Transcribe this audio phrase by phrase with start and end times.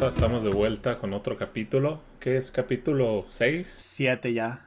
[0.00, 0.08] raza?
[0.08, 2.00] Estamos de vuelta con otro capítulo.
[2.20, 3.66] ¿Qué es capítulo 6?
[3.66, 4.66] 7 ya.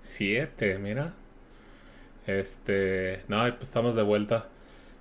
[0.00, 1.12] 7, mira.
[2.26, 4.48] Este, no, pues estamos de vuelta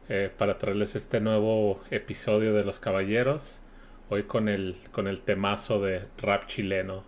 [0.09, 3.61] eh, para traerles este nuevo episodio de Los Caballeros.
[4.09, 7.03] Hoy con el, con el temazo de rap chileno.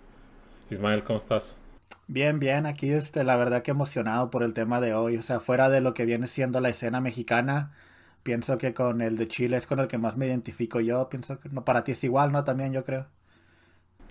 [0.70, 1.58] Ismael, ¿cómo estás?
[2.08, 5.18] Bien, bien, aquí este, la verdad que emocionado por el tema de hoy.
[5.18, 7.72] O sea, fuera de lo que viene siendo la escena mexicana,
[8.24, 11.10] pienso que con el de Chile es con el que más me identifico yo.
[11.10, 12.44] Pienso que no, para ti es igual, ¿no?
[12.44, 13.08] También yo creo.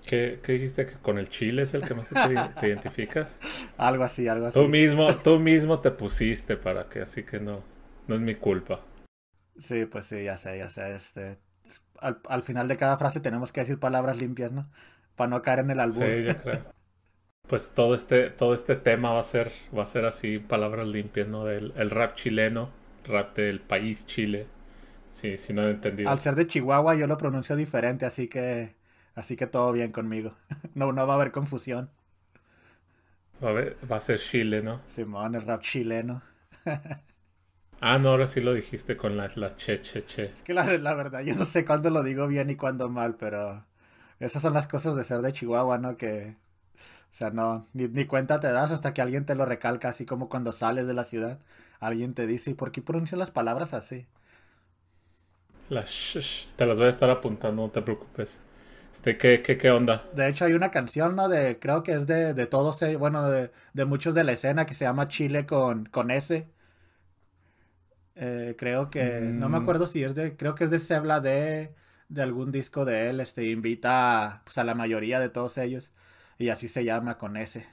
[0.06, 0.86] ¿Qué, qué dijiste?
[0.86, 3.38] ¿Que con el Chile es el que más te, te identificas?
[3.76, 4.60] algo así, algo así.
[4.60, 7.62] Tú mismo, tú mismo te pusiste para que, así que no,
[8.08, 8.80] no es mi culpa.
[9.58, 10.94] Sí, pues sí, ya sé, ya sé.
[10.94, 11.40] Este,
[12.00, 14.70] al, al final de cada frase tenemos que decir palabras limpias, ¿no?
[15.16, 16.16] Para no caer en el albur.
[16.16, 16.60] Sí, yo creo.
[17.48, 21.28] Pues todo este, todo este tema va a ser, va a ser así, palabras limpias,
[21.28, 21.44] ¿no?
[21.44, 22.70] Del el rap chileno,
[23.04, 24.46] rap del país Chile.
[25.10, 26.10] Sí, si no he entendido.
[26.10, 28.76] Al ser de Chihuahua yo lo pronuncio diferente, así que
[29.14, 30.34] así que todo bien conmigo.
[30.74, 31.90] No, no va a haber confusión.
[33.42, 34.80] Va a, ver, va a ser Chile, ¿no?
[34.86, 36.22] Simón, el rap chileno.
[37.80, 40.24] ah, no, ahora sí lo dijiste con la, la che, che, che.
[40.24, 43.16] Es que la, la verdad, yo no sé cuándo lo digo bien y cuándo mal,
[43.16, 43.64] pero
[44.18, 45.96] esas son las cosas de ser de Chihuahua, ¿no?
[45.96, 46.36] Que,
[47.10, 50.04] o sea, no, ni, ni, cuenta te das hasta que alguien te lo recalca, así
[50.04, 51.38] como cuando sales de la ciudad,
[51.80, 54.06] alguien te dice, ¿y por qué pronuncias las palabras así?
[55.68, 58.40] Las sh, te las voy a estar apuntando, no te preocupes.
[58.92, 60.04] Este, ¿qué, qué, qué onda?
[60.12, 61.28] De hecho, hay una canción, ¿no?
[61.28, 64.74] De, creo que es de, de todos, bueno, de, de muchos de la escena que
[64.74, 66.48] se llama Chile con, con S.
[68.16, 69.38] Eh, creo que, mm.
[69.38, 71.74] no me acuerdo si es de, creo que es de Sebla de,
[72.08, 75.92] de algún disco de él, este, invita pues, a la mayoría de todos ellos.
[76.38, 77.66] Y así se llama con ese.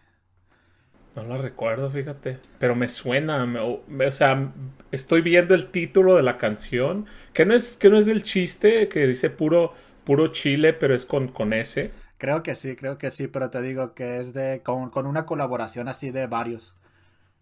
[1.16, 2.40] No lo recuerdo, fíjate.
[2.60, 3.46] Pero me suena.
[3.46, 3.60] Me,
[4.08, 4.52] o sea,
[4.92, 7.06] estoy viendo el título de la canción.
[7.34, 9.74] Que no es, que no es del chiste, que dice puro,
[10.04, 11.92] puro chile, pero es con, con ese.
[12.18, 14.62] Creo que sí, creo que sí, pero te digo que es de.
[14.64, 16.76] con, con una colaboración así de varios.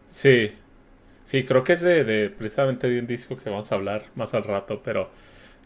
[0.07, 0.53] Sí.
[1.23, 4.33] Sí, creo que es de, de, precisamente de un disco que vamos a hablar más
[4.35, 5.09] al rato, pero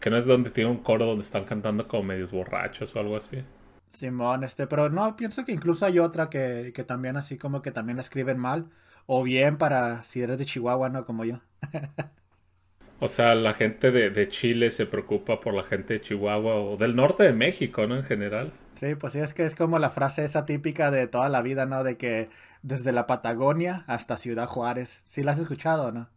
[0.00, 3.16] que no es donde tiene un coro donde están cantando como medios borrachos o algo
[3.16, 3.38] así.
[3.90, 7.70] Simón, este, pero no, pienso que incluso hay otra que, que también así como que
[7.70, 8.70] también la escriben mal.
[9.06, 11.06] O bien para si eres de Chihuahua, ¿no?
[11.06, 11.40] Como yo.
[13.00, 16.76] o sea, la gente de, de, Chile se preocupa por la gente de Chihuahua o
[16.76, 17.96] del norte de México, ¿no?
[17.96, 18.52] En general.
[18.74, 21.64] Sí, pues sí, es que es como la frase esa típica de toda la vida,
[21.64, 21.84] ¿no?
[21.84, 22.28] De que
[22.62, 25.02] desde la Patagonia hasta Ciudad Juárez.
[25.06, 26.10] ¿Sí la has escuchado, no?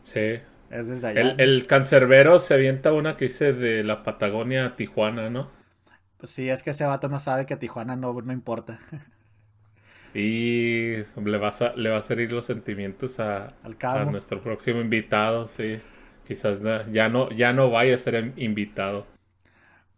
[0.00, 0.40] Sí.
[0.70, 1.20] Es desde allá.
[1.20, 5.50] El, el cancerbero se avienta una que dice de la Patagonia a Tijuana, ¿no?
[6.18, 8.78] Pues sí, es que ese vato no sabe que Tijuana no, no importa.
[10.18, 15.46] Y le vas a, le va a herir los sentimientos a, a, nuestro próximo invitado,
[15.46, 15.78] sí.
[16.26, 19.06] Quizás ya no, ya no vaya a ser invitado.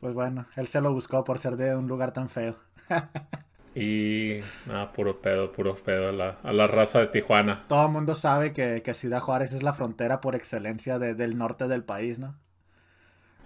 [0.00, 2.56] Pues bueno, él se lo buscó por ser de un lugar tan feo.
[3.76, 7.64] y nada, puro pedo, puro pedo a la, a la raza de Tijuana.
[7.68, 11.38] Todo el mundo sabe que, que, Ciudad Juárez es la frontera por excelencia de, del
[11.38, 12.34] norte del país, ¿no?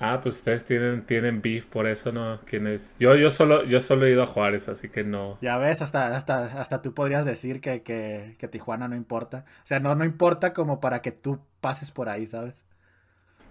[0.02, 2.40] Ah, pues ustedes tienen, tienen beef por eso, ¿no?
[2.44, 2.96] ¿Quién es?
[2.98, 5.38] Yo, yo solo, yo solo he ido a Juárez, así que no.
[5.40, 9.44] Ya ves, hasta, hasta, hasta tú podrías decir que, que, que Tijuana no importa.
[9.64, 12.64] O sea, no, no importa como para que tú pases por ahí, ¿sabes?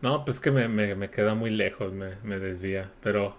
[0.02, 2.90] No, pues que me, me, me queda muy lejos, me, me, desvía.
[3.02, 3.36] Pero,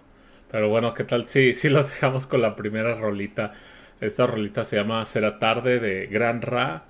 [0.51, 1.27] pero bueno, ¿qué tal?
[1.27, 3.53] Sí, sí los dejamos con la primera rolita.
[4.01, 6.85] Esta rolita se llama Será tarde de Gran Ra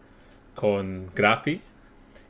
[0.55, 1.61] con Graffy.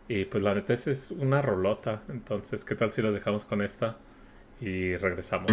[0.07, 2.01] Y pues la neta es una rolota.
[2.09, 3.97] Entonces, ¿qué tal si los dejamos con esta?
[4.59, 5.49] Y regresamos.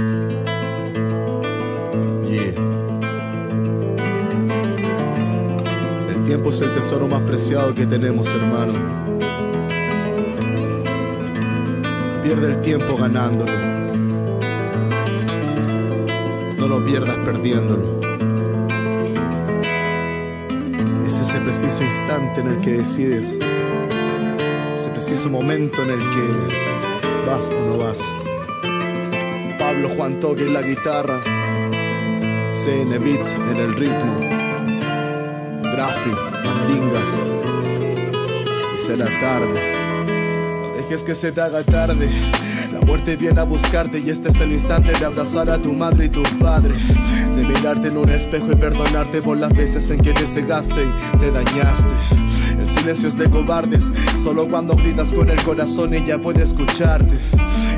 [2.27, 2.55] Yeah.
[6.09, 8.73] El tiempo es el tesoro más preciado que tenemos, hermano.
[12.23, 13.53] Pierde el tiempo ganándolo.
[16.59, 18.01] No lo pierdas perdiéndolo.
[21.07, 23.39] Es ese preciso instante en el que decides
[24.89, 28.01] preciso momento en el que vas o no vas.
[29.59, 31.21] Pablo Juan Toque en la guitarra,
[32.65, 34.21] CN Beats en el ritmo,
[35.63, 36.11] Grafi,
[36.45, 37.11] mandingas,
[38.75, 39.77] y será tarde.
[40.63, 42.09] No dejes que se te haga tarde.
[42.73, 46.07] La muerte viene a buscarte y este es el instante de abrazar a tu madre
[46.07, 46.75] y tu padre.
[47.37, 51.19] De mirarte en un espejo y perdonarte por las veces en que te cegaste y
[51.19, 52.30] te dañaste.
[52.71, 53.91] El silencio es de cobardes,
[54.23, 57.19] solo cuando gritas con el corazón ella puede escucharte.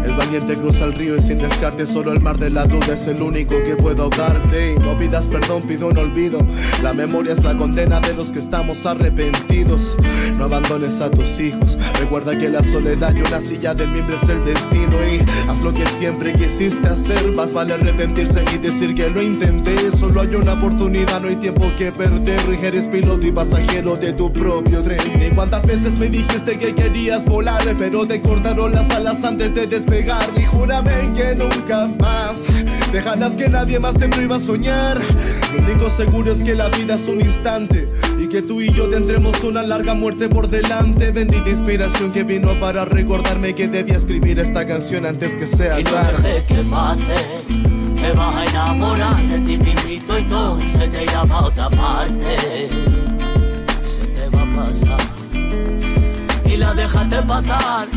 [0.04, 3.06] El valiente cruza el río y sin descarte, solo el mar de la duda es
[3.06, 4.74] el único que puede ahogarte.
[4.80, 6.38] no pidas perdón, pido un olvido.
[6.82, 9.96] La memoria es la condena de los que estamos arrepentidos.
[10.38, 11.78] No abandones a tus hijos.
[12.00, 14.92] Recuerda que la soledad y una silla de miembro es el destino.
[15.10, 17.32] Y haz lo que siempre quisiste hacer.
[17.32, 19.92] Más vale arrepentirse y decir que lo intenté.
[19.92, 22.40] Solo hay una oportunidad, no hay tiempo que perder.
[22.62, 25.00] Eres piloto y pasajero de tu propio tren.
[25.20, 27.62] ¿Y cuántas veces me dijiste que querías volar?
[27.78, 30.30] Pero te cortaron las alas antes de despegar.
[30.36, 32.44] Y júrame que nunca más
[32.92, 35.00] dejarás que nadie más te prohíba soñar.
[35.52, 37.86] Lo único seguro es que la vida es un instante
[38.18, 41.10] y que tú y yo tendremos una larga muerte por delante.
[41.10, 45.84] Bendita inspiración que vino para recordarme que debía escribir esta canción antes que sea y
[45.84, 46.42] no tarde.
[46.48, 47.14] que pase,
[48.00, 52.68] te vas a enamorar de ti mismito y todo se te irá a otra parte.
[53.84, 55.00] Se te va a pasar
[56.44, 57.88] y la dejaste pasar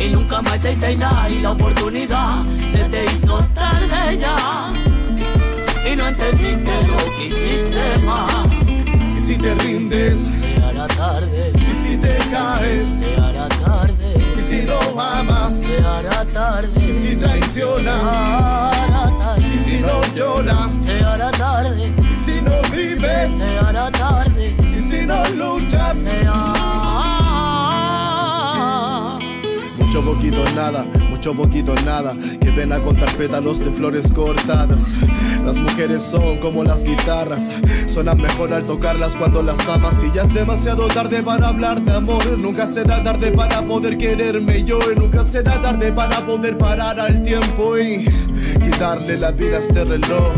[0.00, 4.72] y nunca más hiciste nada y la oportunidad se te hizo tarde ya
[5.90, 8.32] y no entendiste lo que hiciste más.
[9.16, 11.52] Y si te rindes, se hará tarde.
[11.54, 14.14] Y si te caes, se hará tarde.
[14.36, 16.90] Y si no amas, se hará tarde.
[16.90, 19.54] Y si traicionas, se hará tarde.
[19.54, 21.92] Y si no lloras, se hará tarde.
[22.12, 24.54] Y si no vives, se hará tarde.
[24.76, 26.87] Y si no luchas, se hará
[29.98, 32.14] mucho poquito nada, mucho poquito nada.
[32.40, 34.92] Qué pena contar pétalos de flores cortadas.
[35.44, 37.50] Las mujeres son como las guitarras,
[37.86, 39.96] suenan mejor al tocarlas cuando las amas.
[40.04, 44.62] Y ya es demasiado tarde para hablar de amor, nunca será tarde para poder quererme
[44.62, 44.78] yo.
[44.94, 48.06] Y nunca será tarde para poder parar al tiempo y
[48.62, 50.32] quitarle la vida a este reloj.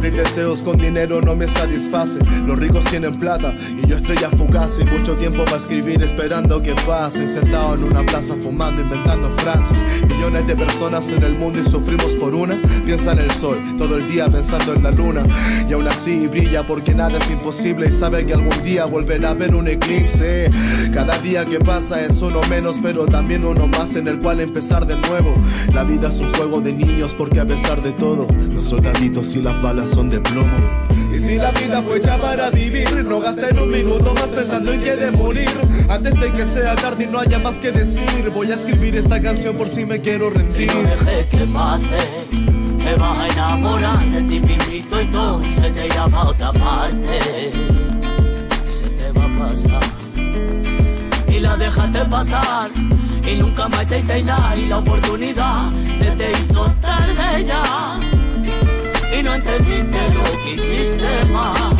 [0.00, 2.20] Cumplir deseos con dinero no me satisface.
[2.46, 4.78] Los ricos tienen plata y yo estrella fugaz.
[4.80, 7.28] Y mucho tiempo para escribir esperando que pase.
[7.28, 9.84] Sentado en una plaza fumando, inventando frases.
[10.08, 12.62] Millones de personas en el mundo y sufrimos por una.
[12.82, 15.22] Piensa en el sol, todo el día pensando en la luna.
[15.68, 17.90] Y aún así brilla porque nada es imposible.
[17.90, 20.50] Y sabe que algún día volverá a haber un eclipse.
[20.94, 24.86] Cada día que pasa es uno menos, pero también uno más en el cual empezar
[24.86, 25.34] de nuevo.
[25.74, 28.26] La vida es un juego de niños porque a pesar de todo,
[28.66, 30.56] soldaditos y las balas son de plomo.
[31.14, 34.82] Y si la vida fue hecha para vivir, no gasten un minuto más pensando en
[34.82, 35.50] que de morir.
[35.88, 39.20] Antes de que sea tarde y no haya más que decir, voy a escribir esta
[39.20, 40.72] canción por si me quiero rendir.
[40.72, 41.98] no dejes que pase,
[42.84, 47.52] te vas a enamorar de ti mismito y todo se te irá a otra parte.
[48.68, 49.82] Se te va a pasar
[51.28, 52.70] y la dejaste pasar
[53.26, 58.19] y nunca más hiciste nada y la oportunidad se te hizo tarde ya
[59.12, 61.74] y no entendiste lo que hiciste más.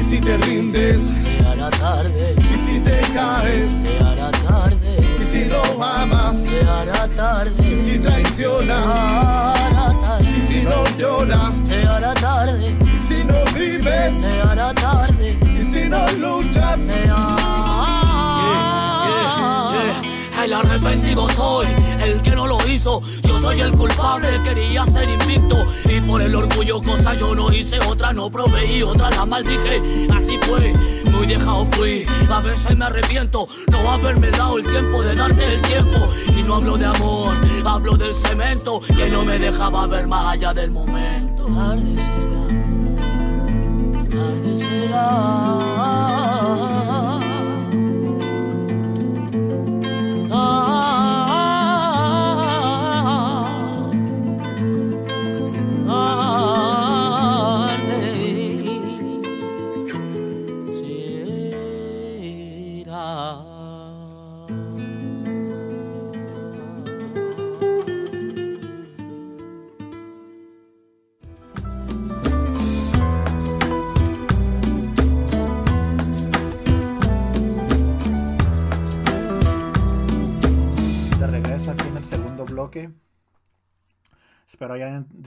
[0.00, 2.34] Y si te rindes, se hará tarde.
[2.38, 4.98] Y si te caes, se hará tarde.
[5.20, 7.72] Y si no amas, se hará tarde.
[7.72, 10.34] Y si traicionas, se hará tarde.
[10.36, 12.76] Y si no lloras, se hará tarde.
[12.96, 15.38] Y si no vives, se hará tarde.
[15.58, 17.76] Y si no luchas, se hará
[20.46, 21.66] el arrepentido soy,
[22.00, 23.02] el que no lo hizo.
[23.46, 25.64] Soy el culpable, quería ser invicto.
[25.84, 29.80] Y por el orgullo, cosa yo no hice, otra no proveí, otra la maldije.
[30.12, 30.72] Así fue,
[31.12, 32.04] muy dejado fui.
[32.28, 36.08] A veces me arrepiento, no haberme dado el tiempo de darte el tiempo.
[36.36, 40.52] Y no hablo de amor, hablo del cemento que no me dejaba ver más allá
[40.52, 41.46] del momento.
[41.46, 42.48] Tarde será,
[44.10, 45.75] tarde será.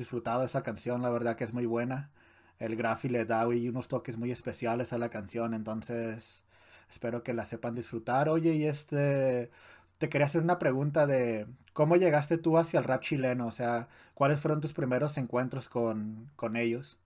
[0.10, 2.10] Disfrutado esa canción, la verdad que es muy buena.
[2.58, 6.42] El Graffi le da unos toques muy especiales a la canción, entonces
[6.90, 8.28] espero que la sepan disfrutar.
[8.28, 9.52] Oye, y este,
[10.00, 13.88] te quería hacer una pregunta de cómo llegaste tú hacia el rap chileno, o sea,
[14.16, 16.98] ¿cuáles fueron tus primeros encuentros con, con ellos?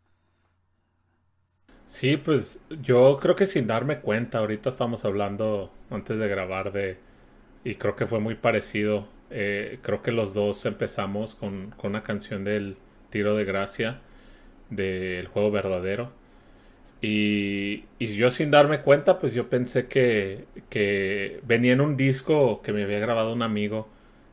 [1.85, 6.97] Sí, pues yo creo que sin darme cuenta, ahorita estamos hablando antes de grabar de,
[7.65, 12.43] y creo que fue muy parecido eh, creo que los dos empezamos con, una canción
[12.43, 12.77] del
[13.13, 13.99] Tiro de Gracia
[14.71, 16.11] del juego verdadero.
[16.99, 20.45] Y, yo sin darme cuenta, pues yo pensé que,
[21.43, 23.87] venía en un disco que me había grabado un amigo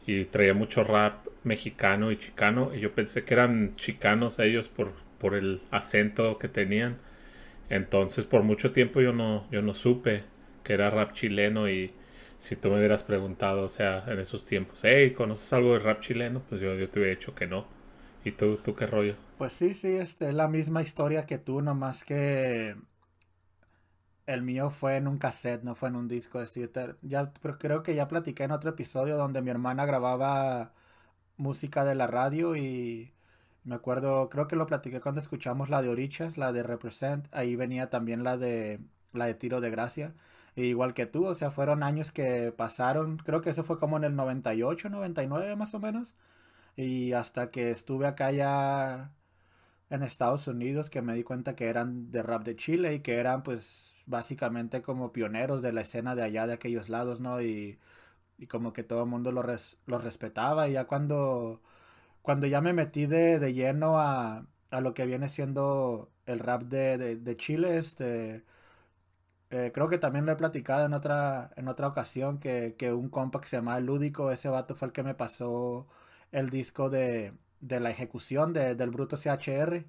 [0.06, 4.94] y traía mucho rap mexicano y chicano y yo pensé que eran chicanos ellos por,
[5.18, 6.96] por el acento que tenían.
[7.68, 10.22] Entonces por mucho tiempo yo no, yo no supe
[10.64, 11.92] que era rap chileno y
[12.38, 16.00] si tú me hubieras preguntado, o sea, en esos tiempos, hey, ¿conoces algo de rap
[16.00, 16.42] chileno?
[16.48, 17.79] Pues yo, yo te hubiera dicho que no.
[18.24, 19.16] ¿Y tú, tú qué rollo?
[19.36, 22.76] Pues sí, sí, este, es la misma historia que tú, nomás que
[24.26, 26.40] el mío fue en un cassette, no fue en un disco.
[26.40, 30.72] de ya, pero creo que ya platiqué en otro episodio donde mi hermana grababa
[31.36, 33.14] música de la radio y
[33.64, 37.56] me acuerdo, creo que lo platiqué cuando escuchamos la de Orichas, la de Represent, ahí
[37.56, 38.80] venía también la de
[39.12, 40.14] la de Tiro de Gracia.
[40.56, 43.96] E igual que tú, o sea, fueron años que pasaron, creo que eso fue como
[43.96, 46.14] en el 98, 99 más o menos.
[46.76, 49.12] Y hasta que estuve acá ya
[49.90, 53.16] en Estados Unidos que me di cuenta que eran de rap de Chile y que
[53.18, 57.40] eran pues básicamente como pioneros de la escena de allá de aquellos lados, ¿no?
[57.42, 57.78] Y,
[58.38, 59.44] y como que todo el mundo lo,
[59.86, 61.62] lo respetaba y ya cuando,
[62.22, 66.64] cuando ya me metí de, de lleno a, a, lo que viene siendo el rap
[66.64, 68.44] de, de, Chile, este...
[69.50, 73.08] Eh, creo que también lo he platicado en otra, en otra ocasión que, que un
[73.08, 75.88] compa que se llama Lúdico, ese vato fue el que me pasó
[76.32, 79.86] el disco de, de la ejecución de, del Bruto CHR.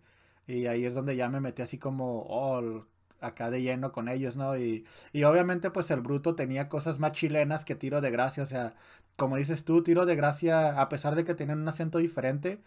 [0.48, 2.86] Y ahí es donde ya me metí así como, oh,
[3.22, 4.58] acá de lleno con ellos, ¿no?
[4.58, 8.46] Y, y obviamente pues el Bruto tenía cosas más chilenas que Tiro de Gracia, o
[8.48, 8.76] sea,
[9.16, 12.62] como dices tú, Tiro de Gracia, a pesar de que tienen un acento diferente,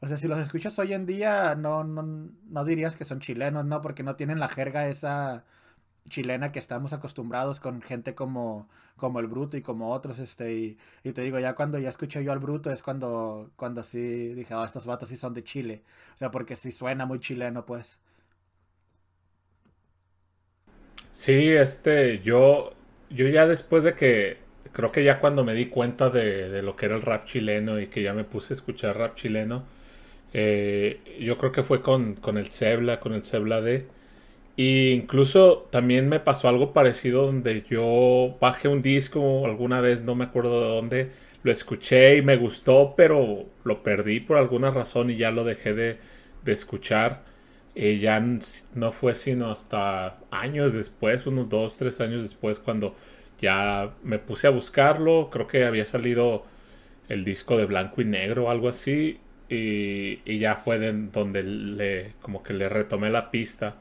[0.00, 3.66] o sea, si los escuchas hoy en día, no, no, no dirías que son chilenos,
[3.66, 3.80] ¿no?
[3.82, 5.44] Porque no tienen la jerga esa
[6.10, 11.12] chilena que estamos acostumbrados con gente como, como el Bruto y como otros, este, y,
[11.12, 14.64] te digo, ya cuando ya escuché yo al Bruto es cuando, cuando sí dije, oh,
[14.64, 15.82] estos vatos sí son de Chile,
[16.14, 17.98] o sea, porque sí suena muy chileno, pues.
[21.10, 22.72] Sí, este, yo,
[23.10, 24.38] yo ya después de que,
[24.72, 27.80] creo que ya cuando me di cuenta de, de lo que era el rap chileno
[27.80, 29.64] y que ya me puse a escuchar rap chileno,
[30.32, 33.86] eh, yo creo que fue con, con el Cebla, con el Cebla de
[34.64, 40.24] incluso también me pasó algo parecido donde yo bajé un disco alguna vez, no me
[40.24, 41.10] acuerdo de dónde,
[41.42, 45.74] lo escuché y me gustó, pero lo perdí por alguna razón y ya lo dejé
[45.74, 45.98] de,
[46.44, 47.22] de escuchar.
[47.74, 48.20] Y ya
[48.74, 52.94] no fue sino hasta años después, unos dos, tres años después, cuando
[53.40, 55.30] ya me puse a buscarlo.
[55.30, 56.44] Creo que había salido
[57.08, 59.20] el disco de blanco y negro o algo así.
[59.48, 63.76] Y, ya fue de, donde le, como que le retomé la pista.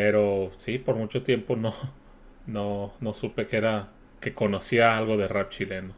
[0.00, 1.74] Pero sí, por mucho tiempo no,
[2.46, 3.88] no, no supe que era,
[4.20, 5.92] que conocía algo de rap chileno.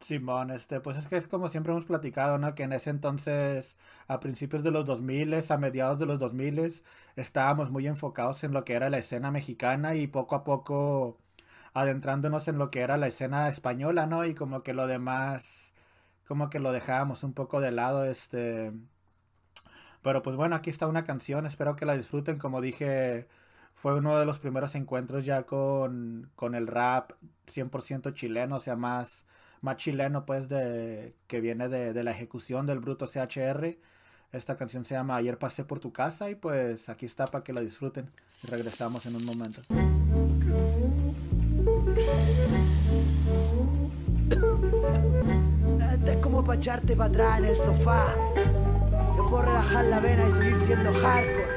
[0.00, 2.54] Simón, este, pues es que es como siempre hemos platicado, ¿no?
[2.54, 6.82] Que en ese entonces, a principios de los 2000, a mediados de los 2000,
[7.16, 11.18] estábamos muy enfocados en lo que era la escena mexicana y poco a poco
[11.74, 14.24] adentrándonos en lo que era la escena española, ¿no?
[14.26, 15.72] Y como que lo demás,
[16.26, 18.72] como que lo dejábamos un poco de lado, este,
[20.06, 22.38] pero pues bueno, aquí está una canción, espero que la disfruten.
[22.38, 23.26] Como dije,
[23.74, 27.10] fue uno de los primeros encuentros ya con, con el rap
[27.48, 29.24] 100% chileno, o sea, más,
[29.62, 33.78] más chileno pues de que viene de, de la ejecución del bruto CHR.
[34.30, 37.52] Esta canción se llama Ayer pasé por tu casa y pues aquí está para que
[37.52, 38.08] la disfruten.
[38.48, 39.60] Regresamos en un momento.
[46.22, 48.14] Como para echarte para atrás en el sofá
[49.24, 51.55] puedo relajar la vena y seguir siendo hardcore.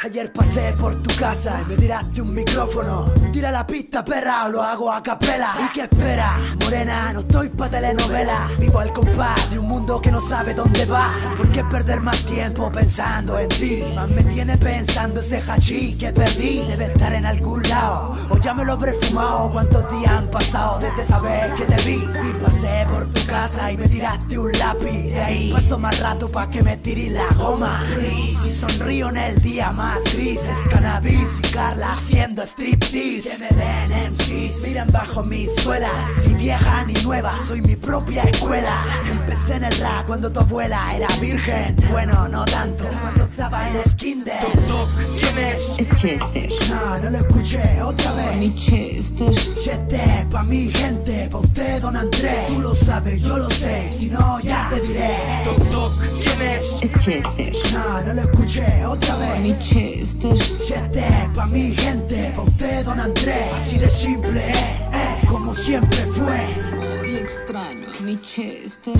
[0.00, 3.12] Ayer pasé por tu casa y me tiraste un micrófono.
[3.32, 5.52] Tira la pista, perra, lo hago a capela.
[5.58, 6.38] ¿Y qué espera?
[6.62, 8.48] Morena, no estoy pa' telenovela.
[8.60, 11.10] Vivo al compás de un mundo que no sabe dónde va.
[11.36, 13.82] ¿Por qué perder más tiempo pensando en ti?
[13.96, 16.62] Más me tiene pensando ese hachí que perdí.
[16.68, 18.16] Debe estar en algún lado.
[18.30, 19.50] O ya me lo habré fumado.
[19.50, 22.04] ¿Cuántos días han pasado desde saber que te vi?
[22.04, 25.10] Y pasé por tu casa y me tiraste un lápiz.
[25.10, 27.82] De ahí paso más rato pa' que me tire la goma.
[27.98, 33.30] Y si sonrío en el día más grises, cannabis y Carla haciendo striptease.
[33.30, 35.96] Que me ven MCs, miran bajo mis suelas.
[36.22, 38.84] Si vieja ni nueva, soy mi propia escuela.
[39.10, 41.76] Empecé en el rap cuando tu abuela era virgen.
[41.90, 44.38] Bueno, no tanto, cuando estaba en el kinder.
[44.68, 45.78] Toc, ¿quién es?
[45.78, 46.50] Es Chester.
[46.70, 48.38] No, no lo escuché otra vez.
[48.38, 49.34] Mi Chester.
[49.34, 52.46] Chester, pa' mi gente, pa' usted, don Andrés.
[52.48, 55.16] Tú lo sabes, yo lo sé, si no, ya te diré.
[55.44, 56.82] Toc, toc, ¿quién es?
[56.82, 57.52] Es Chester.
[57.72, 59.40] No, no lo escuché otra vez.
[59.40, 59.77] Mi Chester.
[59.78, 60.34] Chester.
[60.66, 61.06] Chete,
[61.36, 63.54] pa' mi gente, pa' usted, don Andrés.
[63.54, 67.20] Así de simple, eh, como siempre fue.
[67.20, 68.98] Extraño a mi Chester.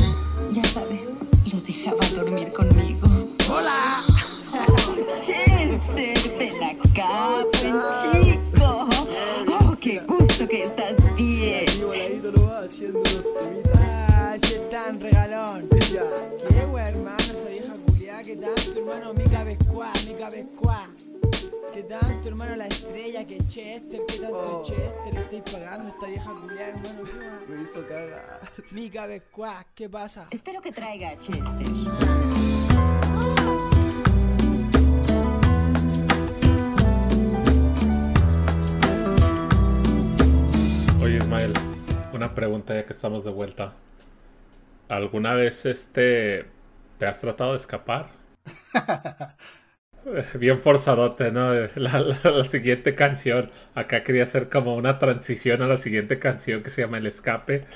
[0.52, 1.08] Ya sabes,
[1.52, 3.08] lo dejaba dormir conmigo.
[3.50, 4.04] ¡Hola!
[5.26, 8.88] Chester, ven acá, buen chico.
[9.48, 11.66] Oh, qué gusto que estás bien.
[14.14, 15.68] Ay, si tan regalón.
[15.70, 17.74] Qué hermano, soy vieja
[18.18, 20.88] mi cabezcuá, mi cabezcuá.
[21.72, 24.62] Que tanto, hermano, la estrella, que Chester, que tanto Oh.
[24.64, 27.02] Chester, le estoy pagando esta vieja culiada, hermano.
[27.48, 28.40] Me hizo cagar.
[28.72, 30.26] Mi cabezcuá, ¿qué pasa?
[30.32, 31.66] Espero que traiga a Chester.
[41.00, 41.52] Oye, Ismael,
[42.12, 43.74] una pregunta ya que estamos de vuelta.
[44.88, 46.57] ¿Alguna vez este
[46.98, 48.10] te has tratado de escapar?
[50.38, 51.52] Bien forzadote, ¿no?
[51.76, 53.50] La, la- la siguiente canción.
[53.74, 57.66] Acá quería hacer como una transición a la siguiente canción que se llama El Escape,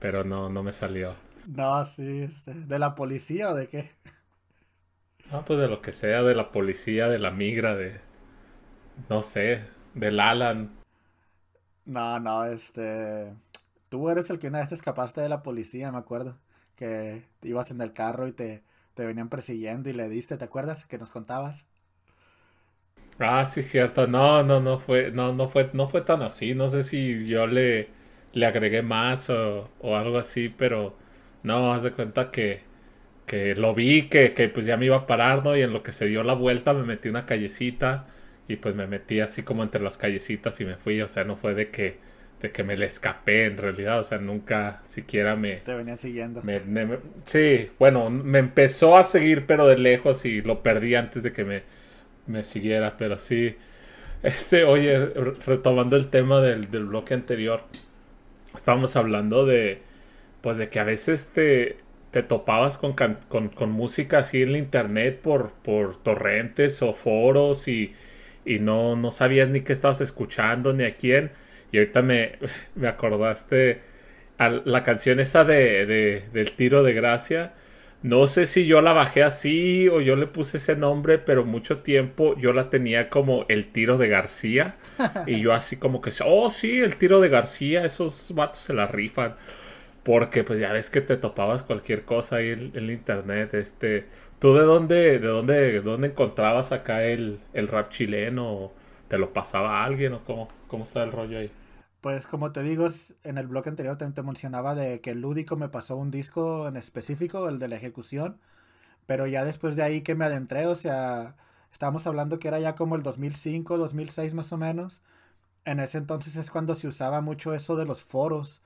[0.00, 1.14] pero no, no me salió.
[1.44, 3.90] No, sí, este, ¿de la policía o de qué?
[5.30, 7.98] Ah, pues de lo que sea, de la policía, de la migra, de...
[9.08, 10.70] No sé, del Alan.
[11.84, 13.34] No, no, este.
[13.88, 16.38] Tú eres el que una vez te escapaste de la policía, me acuerdo.
[16.76, 18.62] Que ibas en el carro y te,
[18.98, 20.86] te venían persiguiendo y le diste, ¿te acuerdas?
[20.86, 21.68] Que nos contabas.
[23.18, 24.06] Ah, sí, cierto.
[24.06, 26.54] No, no, no fue, no, no fue, no fue tan así.
[26.54, 27.88] No sé si yo le,
[28.32, 30.96] le agregué más o, o algo así, pero
[31.42, 32.60] no, haz de cuenta que,
[33.26, 35.56] que lo vi, que, que pues ya me iba a parar, ¿no?
[35.56, 38.06] Y en lo que se dio la vuelta me metí una callecita
[38.48, 41.00] y pues me metí así como entre las callecitas y me fui.
[41.02, 41.98] O sea, no fue de que,
[42.40, 44.00] de que me le escapé en realidad.
[44.00, 46.42] O sea, nunca siquiera me, Te venían siguiendo.
[46.42, 50.94] me- me- me- sí, bueno, me empezó a seguir pero de lejos y lo perdí
[50.94, 51.62] antes de que me,
[52.26, 53.56] me siguiera, pero sí.
[54.22, 57.62] Este, oye, re- retomando el tema del, del bloque anterior,
[58.54, 59.82] estábamos hablando de,
[60.42, 61.78] pues de que a veces te,
[62.10, 66.92] te topabas con, can- con, con música así en la internet por, por torrentes o
[66.92, 67.94] foros y,
[68.44, 71.32] y no, no sabías ni qué estabas escuchando ni a quién.
[71.72, 72.38] Y ahorita me,
[72.74, 73.80] me acordaste
[74.38, 77.54] a la canción esa de, de- del tiro de gracia.
[78.02, 81.78] No sé si yo la bajé así o yo le puse ese nombre, pero mucho
[81.80, 84.76] tiempo yo la tenía como el tiro de García.
[85.26, 88.86] Y yo así como que, oh sí, el tiro de García, esos vatos se la
[88.86, 89.34] rifan.
[90.04, 93.54] Porque pues ya ves que te topabas cualquier cosa ahí en, en internet.
[93.54, 94.06] Este,
[94.38, 98.72] ¿tú de dónde, de dónde, de dónde encontrabas acá el, el rap chileno?
[99.08, 101.50] ¿Te lo pasaba a alguien o cómo, cómo está el rollo ahí?
[102.00, 102.88] Pues como te digo,
[103.24, 106.68] en el bloque anterior también te mencionaba de que el Lúdico me pasó un disco
[106.68, 108.40] en específico, el de la ejecución,
[109.06, 111.36] pero ya después de ahí que me adentré, o sea,
[111.72, 115.02] estábamos hablando que era ya como el 2005, 2006 más o menos.
[115.64, 118.62] En ese entonces es cuando se usaba mucho eso de los foros,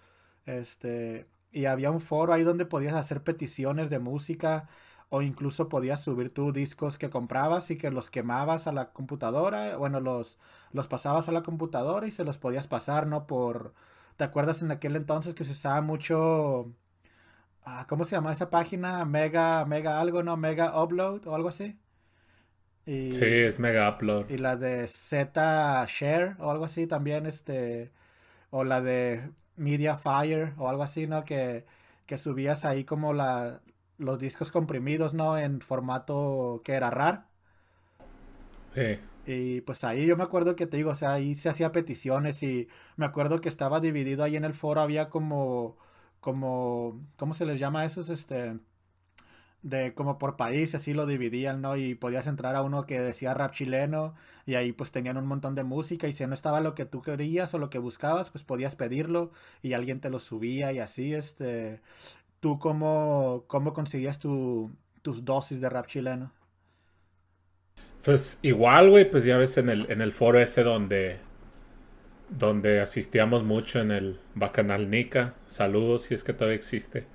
[0.47, 4.69] este, y había un foro ahí donde podías hacer peticiones de música
[5.15, 9.77] o incluso podías subir tus discos que comprabas y que los quemabas a la computadora,
[9.77, 10.39] bueno, los
[10.73, 13.27] los pasabas a la computadora y se los podías pasar, ¿no?
[13.27, 13.75] Por,
[14.17, 16.73] ¿te acuerdas en aquel entonces que se usaba mucho,
[17.65, 19.05] ah, ¿cómo se llama esa página?
[19.05, 20.37] Mega, Mega algo, ¿no?
[20.37, 21.79] Mega Upload o algo así.
[22.87, 24.31] Y, Sí, es Mega Upload.
[24.31, 27.93] y la de Z Share o algo así también, este,
[28.51, 31.25] o la de Media Fire o algo así, ¿no?
[31.25, 31.67] Que,
[32.07, 33.61] que subías ahí como la,
[34.03, 35.39] los discos comprimidos, ¿no?
[35.39, 37.27] En formato que era RAR.
[38.75, 38.99] Sí.
[39.27, 42.43] Y pues ahí yo me acuerdo que te digo, o sea, ahí se hacía peticiones
[42.43, 45.77] y me acuerdo que estaba dividido ahí en el foro, había como,
[46.21, 48.09] como, ¿cómo se les llama a esos?
[48.09, 48.59] Este,
[49.63, 51.77] de como por país, así lo dividían, ¿no?
[51.77, 55.55] Y podías entrar a uno que decía rap chileno y ahí pues tenían un montón
[55.55, 58.45] de música y si no estaba lo que tú querías o lo que buscabas, pues
[58.45, 59.31] podías pedirlo
[59.63, 61.81] y alguien te lo subía y así, este,
[62.43, 66.33] ¿tú cómo, cómo conseguías tu, tus dosis de rap chileno?
[68.05, 71.19] Pues igual, güey, pues ya ves en el, en el foro ese donde,
[72.31, 75.35] donde asistíamos mucho en el Bacanal Nica.
[75.47, 77.07] Saludos si es que todavía existe.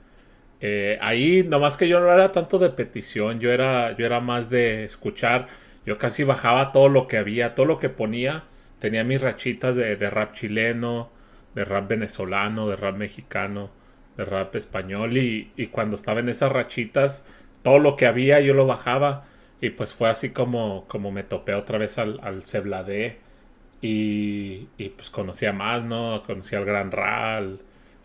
[0.61, 4.49] Eh, ahí, nomás que yo no era tanto de petición, yo era, yo era más
[4.49, 5.47] de escuchar.
[5.85, 8.45] Yo casi bajaba todo lo que había, todo lo que ponía.
[8.79, 11.11] Tenía mis rachitas de, de rap chileno,
[11.55, 13.71] de rap venezolano, de rap mexicano,
[14.17, 15.17] de rap español.
[15.17, 17.23] Y, y cuando estaba en esas rachitas,
[17.63, 19.25] todo lo que había yo lo bajaba.
[19.61, 23.19] Y pues fue así como, como me topé otra vez al, al Cebladé.
[23.81, 26.23] Y, y pues conocía más, ¿no?
[26.25, 27.59] Conocía al Gran Ra, al,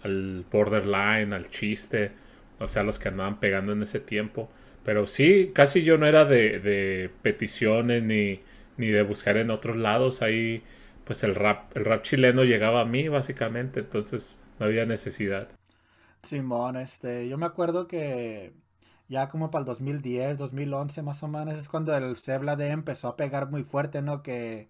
[0.04, 2.12] al Borderline, al Chiste.
[2.58, 4.50] O sea, los que andaban pegando en ese tiempo.
[4.84, 8.40] Pero sí, casi yo no era de, de peticiones ni,
[8.76, 10.22] ni de buscar en otros lados.
[10.22, 10.62] Ahí,
[11.04, 13.80] pues el rap, el rap chileno llegaba a mí, básicamente.
[13.80, 15.48] Entonces, no había necesidad.
[16.22, 18.54] Simón, este, yo me acuerdo que
[19.08, 23.08] ya como para el 2010, 2011 más o menos es cuando el Zebla D empezó
[23.08, 24.22] a pegar muy fuerte, ¿no?
[24.22, 24.68] Que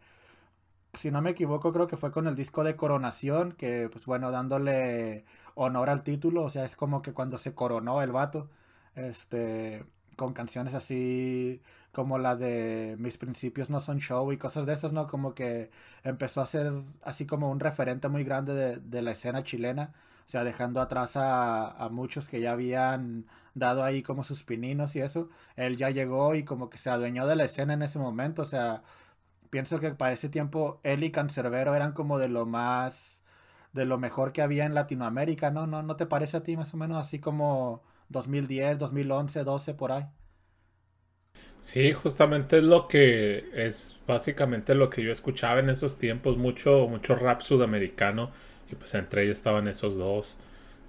[0.94, 4.30] si no me equivoco creo que fue con el disco de Coronación, que pues bueno,
[4.32, 8.50] dándole honor al título, o sea, es como que cuando se coronó el vato,
[8.94, 9.86] este,
[10.16, 11.62] con canciones así
[11.92, 15.06] como la de Mis principios no son show y cosas de esas, ¿no?
[15.08, 15.70] Como que
[16.04, 19.94] empezó a ser así como un referente muy grande de, de la escena chilena,
[20.26, 25.00] o sea, dejando atrás a, muchos que ya habían dado ahí como sus pininos y
[25.00, 25.28] eso.
[25.56, 28.44] Él ya llegó y como que se adueñó de la escena en ese momento, o
[28.46, 28.82] sea,
[29.50, 33.22] pienso que para ese tiempo él y Cancerbero eran como de lo más,
[33.72, 35.66] de lo mejor que había en Latinoamérica, ¿no?
[35.66, 39.92] ¿No, no te parece a ti más o menos así como 2010, 2011, 12 por
[39.92, 40.06] ahí?
[41.61, 46.88] Sí, justamente es lo que es básicamente lo que yo escuchaba en esos tiempos, mucho,
[46.88, 48.32] mucho rap sudamericano,
[48.72, 50.38] y pues entre ellos estaban esos dos.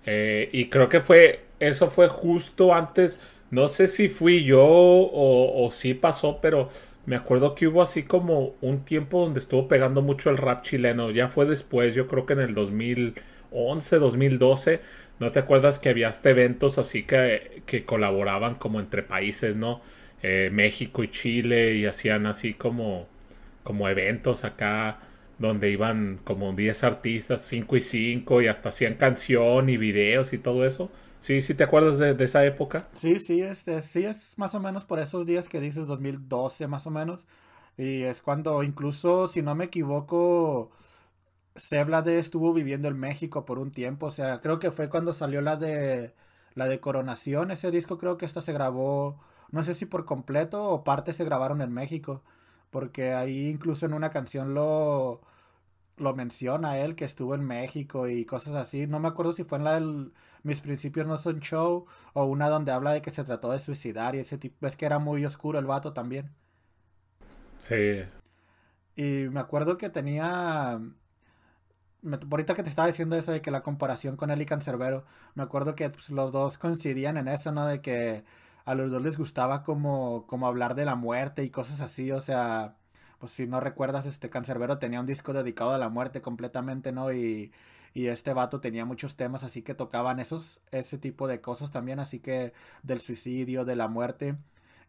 [0.06, 3.20] Eh, y creo que fue, eso fue justo antes,
[3.52, 6.70] no sé si fui yo o, o si pasó, pero
[7.06, 11.12] me acuerdo que hubo así como un tiempo donde estuvo pegando mucho el rap chileno,
[11.12, 14.82] ya fue después, yo creo que en el 2011, 2012,
[15.20, 19.82] ¿no te acuerdas que había hasta eventos así que, que colaboraban como entre países, ¿no?
[20.22, 23.08] Eh, México y Chile y hacían así como,
[23.64, 25.00] como eventos acá
[25.40, 30.38] donde iban como 10 artistas, 5 y 5 y hasta hacían canción y videos y
[30.38, 30.90] todo eso.
[31.20, 32.90] Sí, sí, ¿te acuerdas de, esa época?
[32.94, 36.86] Sí, sí, este, sí es más o menos por esos días que dices 2012 más
[36.88, 37.28] o menos.
[37.78, 40.72] Y es cuando incluso, si no me equivoco,
[41.56, 44.08] Seblade estuvo viviendo en México por un tiempo.
[44.08, 46.14] O sea, creo que fue cuando salió la de
[46.56, 47.52] la de Coronación.
[47.52, 49.20] Ese disco creo que esta se grabó
[49.54, 52.24] no sé si por completo o parte se grabaron en México,
[52.74, 55.22] porque ahí incluso en una canción lo,
[55.98, 58.88] lo menciona él, que estuvo en México y cosas así.
[58.88, 62.50] No me acuerdo si fue en la del Mis principios no son show o una
[62.50, 64.68] donde habla de que se trató de suicidar y ese tipo.
[64.68, 66.32] Es que era muy oscuro el vato también.
[67.60, 68.04] Sí.
[68.96, 70.80] Y me acuerdo que tenía...
[72.02, 75.06] Me, ahorita que te estaba diciendo eso de que la comparación con él y Cancerbero,
[75.36, 77.66] me acuerdo que pues, los dos coincidían en eso, ¿no?
[77.68, 78.26] De que
[78.66, 82.22] a los dos les gustaba como, como hablar de la muerte y cosas así, o
[82.22, 82.78] sea,
[83.20, 87.12] pues si no recuerdas, este Cancerbero tenía un disco dedicado a la muerte completamente, ¿no?
[87.14, 87.52] Y,
[87.94, 92.00] y este vato tenía muchos temas así que tocaban esos, ese tipo de cosas también,
[92.00, 94.38] así que del suicidio, de la muerte.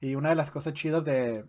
[0.01, 1.45] Y una de las cosas chidas de,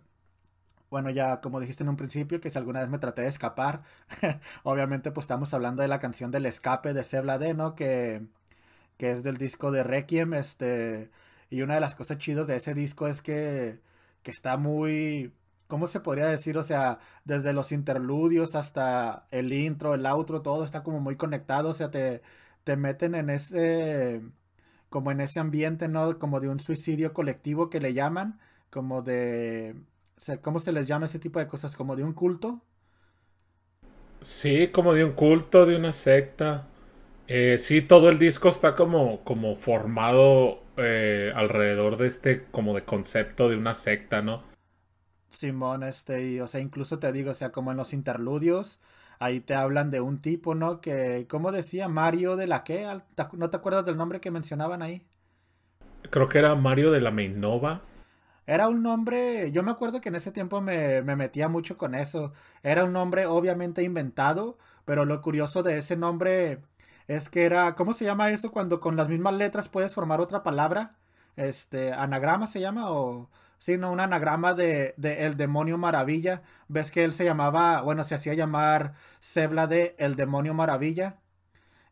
[0.90, 3.82] bueno, ya como dijiste en un principio, que si alguna vez me traté de escapar,
[4.62, 7.74] obviamente pues estamos hablando de la canción del escape de Sebla D, ¿no?
[7.74, 8.22] Que,
[8.98, 11.10] que es del disco de Requiem, este
[11.50, 13.80] y una de las cosas chidas de ese disco es que,
[14.22, 15.32] que está muy,
[15.66, 16.58] ¿cómo se podría decir?
[16.58, 21.70] O sea, desde los interludios hasta el intro, el outro, todo está como muy conectado,
[21.70, 22.22] o sea, te,
[22.64, 24.22] te meten en ese,
[24.90, 26.18] como en ese ambiente, ¿no?
[26.18, 29.76] Como de un suicidio colectivo que le llaman, como de,
[30.42, 31.76] ¿cómo se les llama ese tipo de cosas?
[31.76, 32.62] Como de un culto.
[34.20, 36.66] Sí, como de un culto, de una secta.
[37.28, 42.84] Eh, sí, todo el disco está como, como formado eh, alrededor de este como de
[42.84, 44.42] concepto de una secta, ¿no?
[45.30, 48.80] Simón, este, y, o sea, incluso te digo, o sea, como en los interludios,
[49.18, 50.80] ahí te hablan de un tipo, ¿no?
[50.80, 51.88] Que, ¿cómo decía?
[51.88, 52.86] Mario de la qué?
[53.32, 55.06] ¿No te acuerdas del nombre que mencionaban ahí?
[56.10, 57.82] Creo que era Mario de la Mainova.
[58.46, 61.94] Era un nombre, yo me acuerdo que en ese tiempo me, me metía mucho con
[61.94, 62.32] eso.
[62.62, 66.62] Era un nombre obviamente inventado, pero lo curioso de ese nombre
[67.08, 70.42] es que era, ¿cómo se llama eso cuando con las mismas letras puedes formar otra
[70.42, 70.90] palabra?
[71.36, 76.42] Este, anagrama se llama o sí, no, un anagrama de, de, el demonio maravilla.
[76.68, 81.20] Ves que él se llamaba, bueno, se hacía llamar Sebla de el demonio maravilla.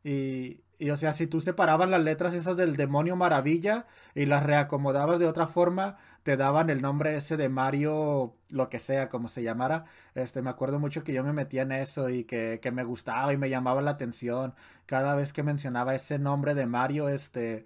[0.04, 4.42] Y, y o sea, si tú separabas las letras esas del demonio maravilla y las
[4.44, 9.28] reacomodabas de otra forma, te daban el nombre ese de Mario, lo que sea, como
[9.28, 9.84] se llamara.
[10.14, 13.32] Este, me acuerdo mucho que yo me metía en eso y que, que me gustaba
[13.32, 14.54] y me llamaba la atención.
[14.86, 17.64] Cada vez que mencionaba ese nombre de Mario, este,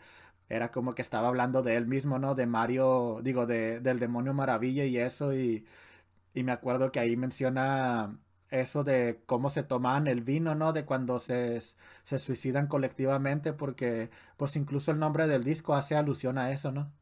[0.48, 2.34] era como que estaba hablando de él mismo, ¿no?
[2.34, 5.34] De Mario, digo, de, del demonio maravilla y eso.
[5.34, 5.66] Y,
[6.34, 8.18] y me acuerdo que ahí menciona
[8.50, 10.72] eso de cómo se toman el vino, ¿no?
[10.72, 11.60] De cuando se,
[12.04, 16.92] se suicidan colectivamente, porque pues incluso el nombre del disco hace alusión a eso, ¿no?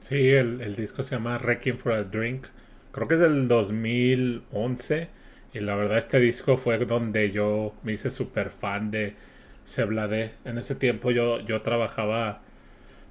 [0.00, 2.46] Sí, el, el disco se llama Requiem for a Drink.
[2.92, 5.10] Creo que es del 2011.
[5.52, 9.16] Y la verdad este disco fue donde yo me hice súper fan de
[9.64, 10.32] Sebladé.
[10.44, 12.42] En ese tiempo yo, yo trabajaba...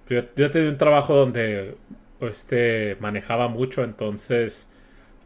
[0.10, 1.78] Yo, yo tenía un trabajo donde
[2.22, 4.70] este, manejaba mucho, entonces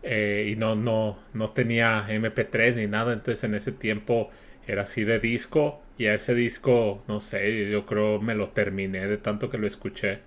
[0.03, 4.29] eh, y no, no, no tenía MP3 ni nada, entonces en ese tiempo
[4.67, 9.07] era así de disco y a ese disco, no sé, yo creo me lo terminé
[9.07, 10.21] de tanto que lo escuché.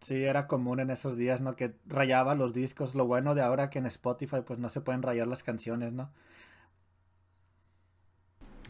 [0.00, 1.54] Sí, era común en esos días, ¿no?
[1.56, 2.94] Que rayaba los discos.
[2.96, 6.10] Lo bueno de ahora que en Spotify pues no se pueden rayar las canciones, ¿no?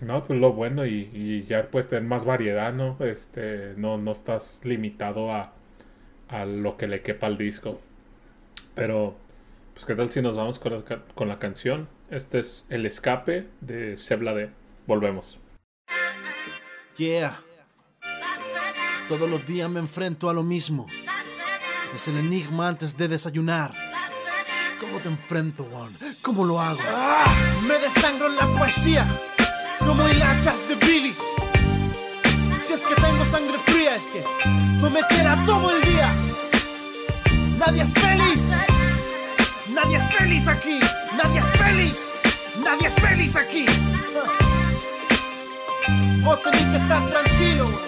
[0.00, 2.96] No, pues lo bueno y, y ya puedes tener más variedad, ¿no?
[3.00, 5.52] Este, no, no estás limitado a,
[6.28, 7.80] a lo que le quepa al disco.
[8.74, 9.16] Pero,
[9.78, 10.82] pues, ¿qué tal si nos vamos con la,
[11.14, 11.88] con la canción?
[12.10, 14.34] Este es El Escape de Sebla
[14.88, 15.38] Volvemos.
[16.96, 17.40] Yeah.
[19.08, 20.88] Todos los días me enfrento a lo mismo.
[21.94, 23.72] Es el enigma antes de desayunar.
[24.80, 25.92] ¿Cómo te enfrento, Juan?
[26.22, 26.80] ¿Cómo lo hago?
[26.92, 27.32] ¡Ah!
[27.68, 29.06] Me desangro en la poesía.
[29.78, 31.22] Como hilachas de bilis.
[32.60, 34.24] Si es que tengo sangre fría, es que
[34.80, 36.12] no me chela todo el día.
[37.60, 38.56] Nadie es feliz.
[39.78, 40.80] Nadie es feliz aquí.
[41.16, 42.08] Nadie es feliz.
[42.64, 43.64] Nadie es feliz aquí.
[46.24, 47.87] Vos tenés que estar tranquilo.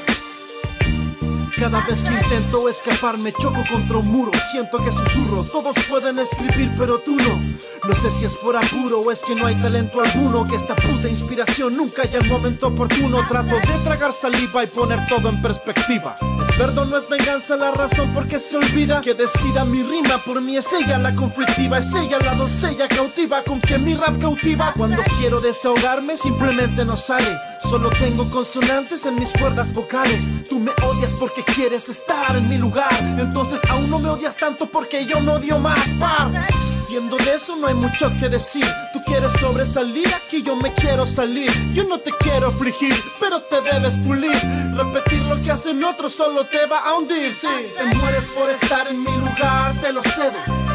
[1.60, 4.32] Cada vez que intento escapar me choco contra un muro.
[4.50, 7.38] Siento que susurro, todos pueden escribir pero tú no.
[7.86, 10.76] No sé si es por apuro o es que no hay talento alguno Que esta
[10.76, 13.26] puta inspiración nunca haya el momento oportuno.
[13.28, 16.14] Trato de tragar saliva y poner todo en perspectiva.
[16.40, 20.40] Es perdón, no es venganza la razón porque se olvida Que decida mi rima, por
[20.40, 24.72] mí es ella la conflictiva Es ella la doncella cautiva con que mi rap cautiva.
[24.74, 30.30] Cuando quiero desahogarme simplemente no sale Solo tengo consonantes en mis cuerdas vocales.
[30.48, 32.92] Tú me odias porque quieres estar en mi lugar.
[33.18, 36.32] Entonces aún no me odias tanto porque yo me odio más, par.
[36.80, 38.66] Entiendo de eso, no hay mucho que decir.
[38.92, 41.50] Tú quieres sobresalir, aquí yo me quiero salir.
[41.72, 44.36] Yo no te quiero afligir, pero te debes pulir.
[44.74, 47.32] Repetir lo que hacen otros solo te va a hundir.
[47.32, 47.46] Sí,
[47.76, 50.34] te mueres por estar en mi lugar, te lo cedo.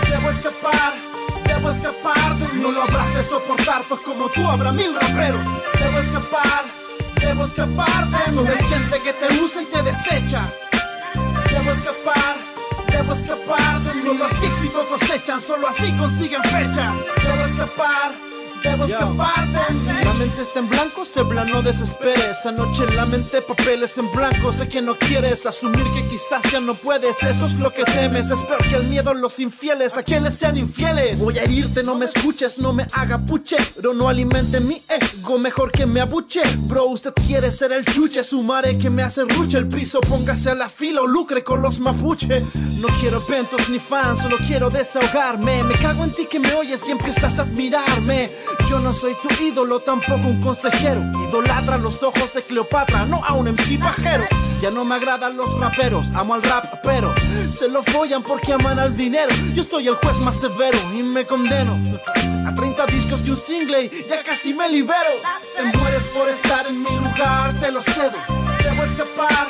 [0.10, 1.15] Debo escapar.
[1.66, 2.36] Debo escapar.
[2.62, 5.44] No lo habrás de soportar, pues como tú habrá mil raperos.
[5.80, 6.64] Debo escapar,
[7.20, 10.48] debo escapar de Solo es gente que te usa y te desecha.
[11.50, 12.36] Debo escapar,
[12.92, 13.94] debo escapar de.
[14.00, 16.94] Solo así éxito cosechan, solo así consiguen fechas.
[17.24, 18.35] Debo escapar.
[18.66, 20.04] Debo escapar de mí.
[20.04, 22.32] La mente está en blanco, se no desespere.
[22.32, 24.52] Esa noche la mente papeles en blanco.
[24.52, 27.22] Sé que no quieres asumir que quizás ya no puedes.
[27.22, 28.32] Eso es lo que temes.
[28.32, 29.96] Es peor que el miedo en los infieles.
[29.98, 31.20] A quienes sean infieles.
[31.20, 33.58] Voy a herirte, no me escuches, no me haga puche.
[33.76, 36.42] Pero no alimente mi ego, mejor que me abuche.
[36.62, 38.24] Bro, usted quiere ser el chuche.
[38.24, 39.60] Sumaré que me hace ruche.
[39.60, 42.42] El piso, póngase a la fila o lucre con los mapuche.
[42.80, 45.64] No quiero eventos ni fans, solo quiero desahogarme.
[45.64, 48.28] Me cago en ti que me oyes y empiezas a admirarme.
[48.68, 51.02] Yo no soy tu ídolo, tampoco un consejero.
[51.28, 54.26] Idolatra los ojos de Cleopatra, no a un MC pajero.
[54.62, 57.14] Ya no me agradan los raperos, amo al rap, pero
[57.52, 59.34] se lo follan porque aman al dinero.
[59.54, 61.78] Yo soy el juez más severo y me condeno
[62.48, 65.12] a 30 discos de un single y ya casi me libero.
[65.56, 68.18] Te mueres por estar en mi lugar, te lo cedo.
[68.64, 69.48] Debo escapar.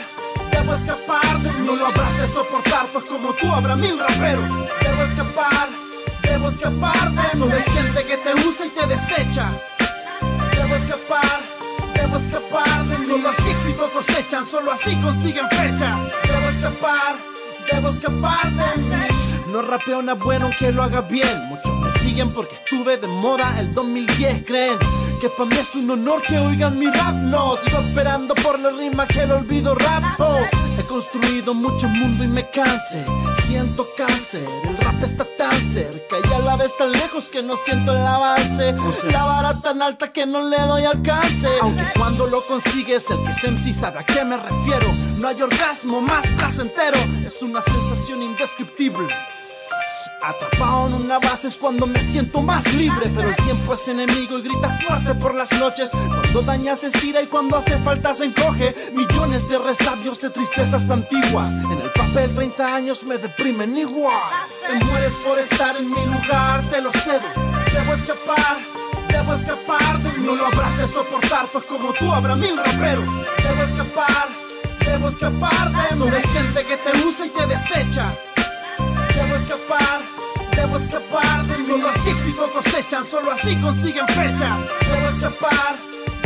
[0.51, 1.39] Debo escapar.
[1.65, 4.51] No lo habrás de soportar, pues como tú habrá mil raperos.
[4.81, 5.69] Debo escapar.
[6.25, 7.37] Debo escapar de.
[7.37, 9.47] Solo es gente que te usa y te desecha.
[10.55, 11.39] Debo escapar,
[11.93, 12.97] debo escapar de.
[12.97, 15.95] Solo así éxito cosechan, solo así consiguen fechas.
[16.23, 17.15] Debo escapar,
[17.71, 19.51] debo escapar de.
[19.51, 21.47] No rapeo nada bueno aunque lo haga bien.
[21.47, 24.77] Muchos me siguen porque estuve de moda el 2010, creen.
[25.21, 28.71] Que para mí es un honor que oigan mi rap, no Sigo esperando por la
[28.71, 30.39] rima que el olvido rapto
[30.77, 33.05] He construido mucho mundo y me canse.
[33.33, 37.55] Siento cáncer, el rap está tan cerca Y a la vez tan lejos que no
[37.55, 38.75] siento el avance.
[39.09, 41.49] La vara tan alta que no le doy alcance.
[41.61, 44.87] Aunque cuando lo consigues el que es MC sabe a qué me refiero.
[45.19, 49.07] No hay orgasmo más placentero Es una sensación indescriptible
[50.21, 54.39] Atrapado en una base es cuando me siento más libre Pero el tiempo es enemigo
[54.39, 55.91] y grita fuerte por las noches.
[55.91, 58.75] Cuando daña se estira y cuando hace falta se encoge.
[58.93, 61.51] Millones de resabios de tristezas antiguas.
[61.71, 64.15] En el papel 30 años me deprimen igual.
[64.67, 67.21] Te mueres por estar en mi lugar, te lo cedo.
[67.73, 68.57] Debo escapar,
[69.09, 70.25] debo escapar de mí.
[70.25, 73.09] No lo habrás de soportar pues como tú habrá mil raperos.
[73.43, 74.27] Debo escapar,
[74.85, 75.97] debo escapar de mí.
[75.97, 78.13] Solo es gente que te usa y te desecha
[79.15, 80.01] Debo escapar,
[80.57, 81.67] debo escapar de mí.
[81.67, 84.59] Solo así éxito cosechan, solo así consiguen fechas.
[84.81, 85.75] Debo escapar,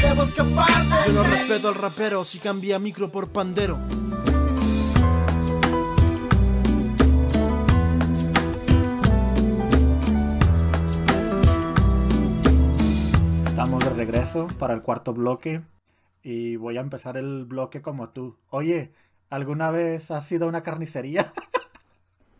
[0.02, 3.80] debo escapar de Yo no respeto al rapero si cambia micro por pandero.
[13.46, 15.62] Estamos de regreso para el cuarto bloque
[16.24, 18.36] y voy a empezar el bloque como tú.
[18.50, 18.92] Oye,
[19.30, 21.32] ¿alguna vez has ido a una carnicería?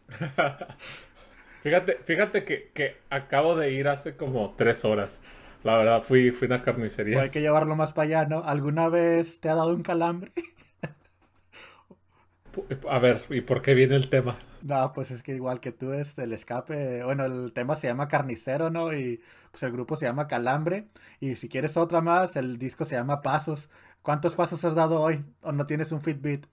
[1.64, 5.22] fíjate, fíjate que, que, acabo de ir hace como tres horas.
[5.64, 7.16] La verdad, fui, fui a una carnicería.
[7.16, 8.44] Pues hay que llevarlo más para allá, ¿no?
[8.44, 10.32] ¿Alguna vez te ha dado un calambre?
[12.90, 14.38] A ver, ¿y por qué viene el tema?
[14.62, 18.08] No, pues es que igual que tú, este, el escape, bueno, el tema se llama
[18.08, 18.94] Carnicero, ¿no?
[18.94, 20.88] Y pues el grupo se llama Calambre.
[21.20, 23.70] Y si quieres otra más, el disco se llama Pasos.
[24.02, 25.24] ¿Cuántos pasos has dado hoy?
[25.42, 26.46] ¿O no tienes un Fitbit?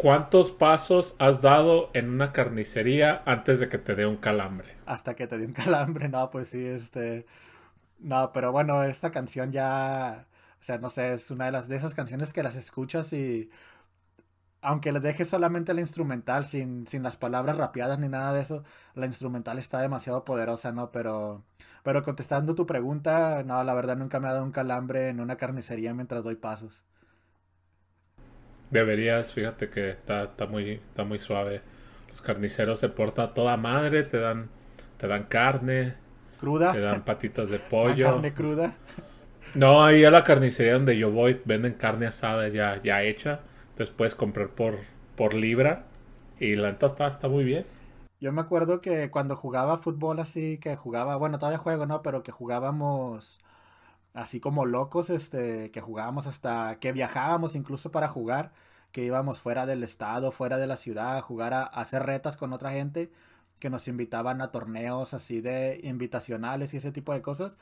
[0.00, 4.78] ¿Cuántos pasos has dado en una carnicería antes de que te dé un calambre?
[4.86, 7.26] Hasta que te dé un calambre, no, pues sí, este...
[7.98, 10.26] No, pero bueno, esta canción ya...
[10.58, 13.50] O sea, no sé, es una de las de esas canciones que las escuchas y
[14.62, 18.64] aunque le dejes solamente la instrumental sin, sin las palabras rapeadas ni nada de eso,
[18.94, 20.90] la instrumental está demasiado poderosa, ¿no?
[20.92, 21.44] Pero,
[21.82, 25.36] pero contestando tu pregunta, no, la verdad nunca me ha dado un calambre en una
[25.36, 26.84] carnicería mientras doy pasos.
[28.70, 31.62] Deberías, fíjate que está, está muy, está muy suave.
[32.08, 34.48] Los carniceros se portan toda madre, te dan,
[34.98, 35.96] te dan carne,
[36.36, 38.04] cruda, te dan patitas de pollo.
[38.04, 38.74] carne cruda.
[39.54, 43.40] No, ahí a la carnicería donde yo voy venden carne asada ya, ya hecha.
[43.70, 44.78] Entonces puedes comprar por,
[45.16, 45.86] por libra.
[46.38, 47.66] Y la neta está, está muy bien.
[48.20, 52.02] Yo me acuerdo que cuando jugaba fútbol así, que jugaba, bueno, todavía juego, ¿no?
[52.02, 53.38] Pero que jugábamos
[54.14, 58.52] así como locos, este, que jugábamos hasta, que viajábamos incluso para jugar,
[58.92, 62.52] que íbamos fuera del estado, fuera de la ciudad, a jugar a, hacer retas con
[62.52, 63.12] otra gente,
[63.60, 67.58] que nos invitaban a torneos así de invitacionales y ese tipo de cosas.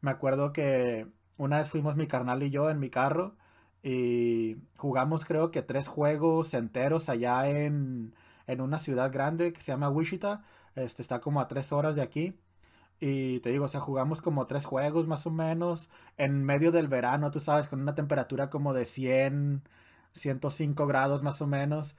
[0.00, 3.36] Me acuerdo que una vez fuimos mi carnal y yo en mi carro
[3.82, 8.14] y jugamos creo que tres juegos enteros allá en,
[8.46, 10.42] en una ciudad grande que se llama Wichita,
[10.74, 12.38] este está como a tres horas de aquí.
[13.00, 16.88] Y te digo, o sea, jugamos como tres juegos más o menos en medio del
[16.88, 19.62] verano, tú sabes, con una temperatura como de 100,
[20.12, 21.96] 105 grados más o menos,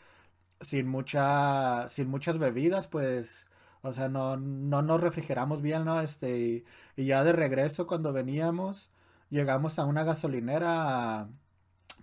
[0.61, 3.47] sin mucha, sin muchas bebidas, pues,
[3.81, 6.01] o sea, no, no nos refrigeramos bien, ¿no?
[6.01, 8.91] Este, y, y ya de regreso cuando veníamos,
[9.29, 11.29] llegamos a una gasolinera, a,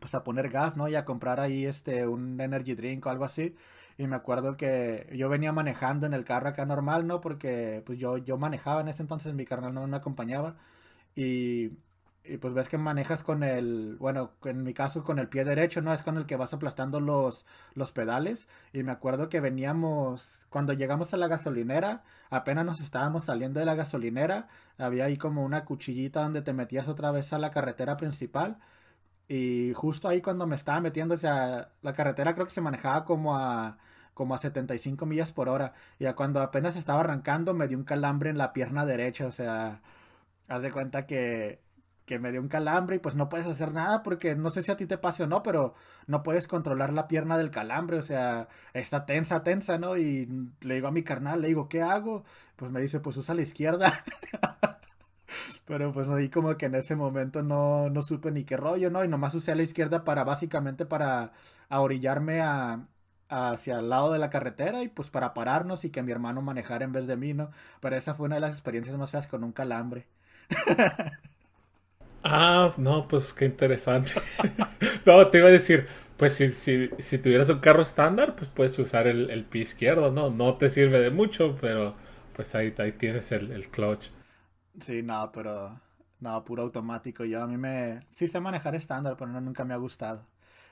[0.00, 0.88] pues a poner gas, ¿no?
[0.88, 3.54] Y a comprar ahí, este, un energy drink o algo así.
[3.98, 7.20] Y me acuerdo que yo venía manejando en el carro acá normal, ¿no?
[7.20, 10.56] Porque pues yo, yo manejaba en ese entonces, mi carnal no me acompañaba.
[11.16, 11.72] Y,
[12.24, 15.82] y pues ves que manejas con el, bueno, en mi caso con el pie derecho,
[15.82, 15.92] ¿no?
[15.92, 18.48] Es con el que vas aplastando los, los pedales.
[18.72, 23.66] Y me acuerdo que veníamos, cuando llegamos a la gasolinera, apenas nos estábamos saliendo de
[23.66, 27.96] la gasolinera, había ahí como una cuchillita donde te metías otra vez a la carretera
[27.96, 28.58] principal.
[29.28, 33.36] Y justo ahí cuando me estaba metiendo, sea, la carretera creo que se manejaba como
[33.36, 33.78] a
[34.18, 35.74] como a 75 millas por hora.
[36.00, 39.26] Y a cuando apenas estaba arrancando me dio un calambre en la pierna derecha.
[39.26, 39.80] O sea,
[40.48, 41.60] haz de cuenta que,
[42.04, 44.72] que me dio un calambre y pues no puedes hacer nada porque no sé si
[44.72, 45.74] a ti te pase o no, pero
[46.08, 47.98] no puedes controlar la pierna del calambre.
[47.98, 49.96] O sea, está tensa, tensa, ¿no?
[49.96, 50.26] Y
[50.62, 52.24] le digo a mi carnal, le digo, ¿qué hago?
[52.56, 53.92] Pues me dice, pues usa la izquierda.
[55.64, 59.04] Pero pues ahí como que en ese momento no, no supe ni qué rollo, ¿no?
[59.04, 61.32] Y nomás usé a la izquierda para básicamente para
[61.68, 62.88] orillarme a,
[63.28, 66.84] hacia el lado de la carretera y pues para pararnos y que mi hermano manejara
[66.84, 67.50] en vez de mí, ¿no?
[67.80, 70.06] Pero esa fue una de las experiencias más feas con un calambre.
[72.24, 74.12] ah, no, pues qué interesante.
[75.06, 75.86] no, te iba a decir,
[76.16, 80.10] pues si, si, si tuvieras un carro estándar, pues puedes usar el, el, pie izquierdo,
[80.10, 80.30] ¿no?
[80.30, 81.94] No te sirve de mucho, pero
[82.34, 84.10] pues ahí, ahí tienes el, el clutch.
[84.80, 85.80] Sí, no, pero
[86.20, 87.24] no, puro automático.
[87.24, 90.26] Yo a mí me sí sé manejar estándar, pero no, nunca me ha gustado.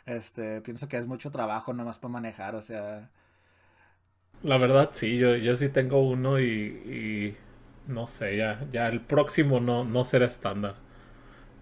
[0.06, 3.10] Este, pienso que es mucho trabajo nomás para manejar, o sea.
[4.42, 7.36] La verdad sí, yo, yo sí tengo uno y, y
[7.86, 10.76] no sé, ya, ya el próximo no, no será estándar.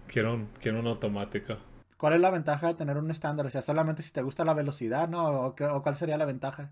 [0.07, 1.57] Quiero un, quiero un automático.
[1.97, 3.45] ¿Cuál es la ventaja de tener un estándar?
[3.45, 5.25] O sea, solamente si te gusta la velocidad, ¿no?
[5.27, 6.71] ¿O, o cuál sería la ventaja?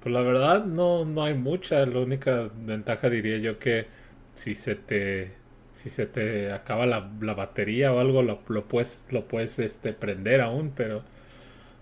[0.00, 1.84] Pues la verdad no, no hay mucha.
[1.86, 3.86] La única ventaja diría yo que
[4.34, 5.36] si se te
[5.76, 9.92] si se te acaba la, la batería o algo lo, lo, puedes lo puedes este
[9.92, 11.02] prender aún pero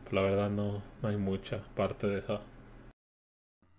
[0.05, 2.41] pues, la verdad no, no hay mucha parte de eso.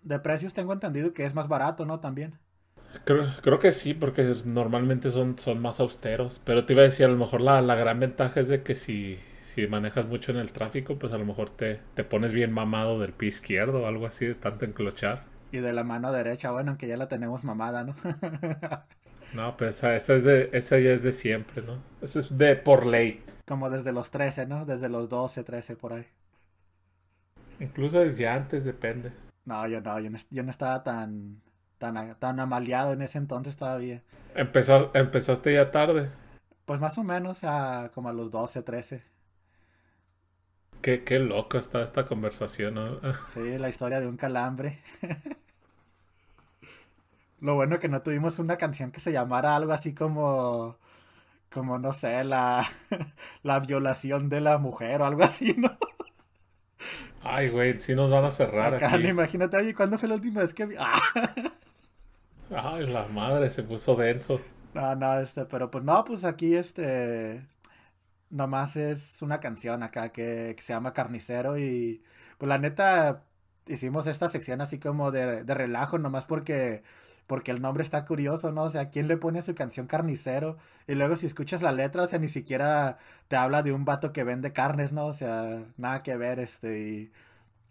[0.00, 2.38] De precios tengo entendido que es más barato no también.
[3.04, 7.06] Creo, creo que sí porque normalmente son, son más austeros pero te iba a decir
[7.06, 10.38] a lo mejor la, la gran ventaja es de que si si manejas mucho en
[10.38, 13.86] el tráfico pues a lo mejor te, te pones bien mamado del pie izquierdo o
[13.86, 15.24] algo así de tanto enclochar.
[15.50, 17.96] Y de la mano derecha, bueno, aunque ya la tenemos mamada, ¿no?
[19.36, 21.82] no, pues esa, es de, esa ya es de siempre, ¿no?
[22.00, 23.22] Esa es de por ley.
[23.46, 24.64] Como desde los 13, ¿no?
[24.64, 26.06] Desde los 12, 13, por ahí.
[27.60, 29.12] Incluso desde antes, depende.
[29.44, 31.40] No, yo no, yo no, yo no estaba tan,
[31.78, 34.02] tan, tan amaleado en ese entonces todavía.
[34.34, 36.10] Empezó, ¿Empezaste ya tarde?
[36.64, 39.02] Pues más o menos a como a los 12, 13.
[40.80, 43.00] Qué, qué loco está esta conversación, ¿no?
[43.28, 44.80] Sí, la historia de un calambre.
[47.40, 50.78] Lo bueno que no tuvimos una canción que se llamara algo así como,
[51.50, 52.66] como no sé, la,
[53.42, 55.78] la violación de la mujer o algo así, ¿no?
[57.22, 59.06] Ay, güey, sí nos van a cerrar Acá, aquí.
[59.08, 60.76] Imagínate, oye, ¿cuándo fue la última vez que vi?
[60.78, 61.00] ¡Ah!
[62.50, 64.40] Ay, la madre, se puso denso.
[64.74, 67.48] No, no, este, pero pues no, pues aquí, este,
[68.30, 72.04] nomás es una canción acá que, que se llama Carnicero y
[72.38, 73.24] pues la neta
[73.66, 76.84] hicimos esta sección así como de, de relajo, nomás porque
[77.26, 78.64] porque el nombre está curioso, ¿no?
[78.64, 80.58] O sea, ¿quién le pone su canción carnicero?
[80.86, 82.98] Y luego si escuchas la letra, o sea, ni siquiera
[83.28, 85.06] te habla de un vato que vende carnes, ¿no?
[85.06, 87.12] O sea, nada que ver, este, y...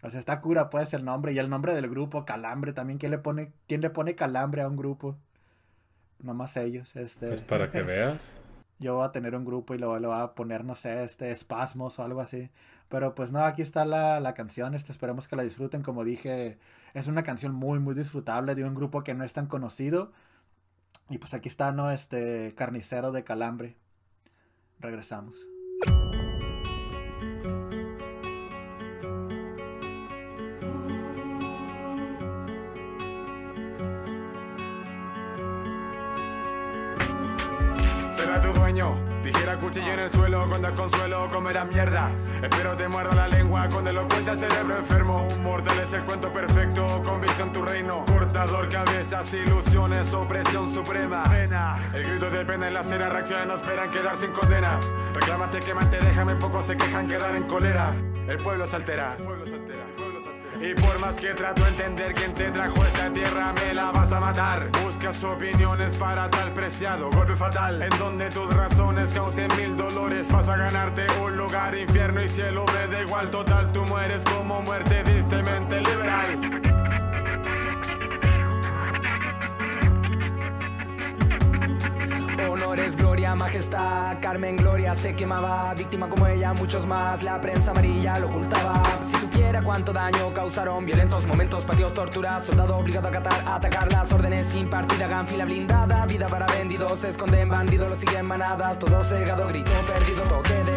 [0.02, 1.32] O sea, está cura, pues, el nombre.
[1.32, 2.98] Y el nombre del grupo, Calambre, también.
[2.98, 5.16] ¿Quién le pone, quién le pone Calambre a un grupo?
[6.20, 7.28] Nomás ellos, este...
[7.28, 8.40] Pues para que veas.
[8.78, 11.30] Yo voy a tener un grupo y luego le voy a poner, no sé, este,
[11.30, 12.50] espasmos o algo así.
[12.88, 16.58] Pero pues no, aquí está la, la canción, este, esperemos que la disfruten, como dije
[16.96, 20.12] es una canción muy, muy disfrutable de un grupo que no es tan conocido.
[21.10, 21.90] Y pues aquí está, ¿no?
[21.90, 23.76] Este carnicero de calambre.
[24.80, 25.46] Regresamos.
[39.26, 42.12] Tijera, cuchillo en el suelo, con desconsuelo comerá mierda.
[42.40, 45.26] Espero te muerda la lengua, con elocuencia cerebro enfermo.
[45.42, 48.04] Mortal es el cuento perfecto, con visión tu reino.
[48.04, 51.24] Cortador, cabezas, ilusiones, opresión suprema.
[51.24, 54.78] Pena, el grito de pena en la acera, reacciones no esperan quedar sin condena.
[55.12, 57.96] Reclámate, quemante, déjame, pocos se quejan, quedar en cólera.
[58.28, 59.16] El pueblo se altera.
[60.60, 64.10] Y por más que trato de entender quién te trajo esta tierra, me la vas
[64.12, 64.70] a matar.
[64.84, 67.82] Buscas opiniones para tal preciado golpe fatal.
[67.82, 70.30] En donde tus razones causen mil dolores.
[70.32, 72.64] Vas a ganarte un lugar, infierno y cielo.
[72.66, 76.65] Me da igual, total, tú mueres como muerte, diste mente liberal.
[82.96, 88.28] Gloria, majestad, Carmen Gloria se quemaba, víctima como ella, muchos más, la prensa amarilla lo
[88.28, 88.82] ocultaba.
[89.00, 94.12] Si supiera cuánto daño causaron, violentos momentos, patios, torturas, soldado obligado a acatar, atacar las
[94.12, 99.02] órdenes sin partida, fila blindada, vida para vendidos, se esconden bandidos, lo siguen manadas, todo
[99.02, 100.75] cegado, grito perdido, toque de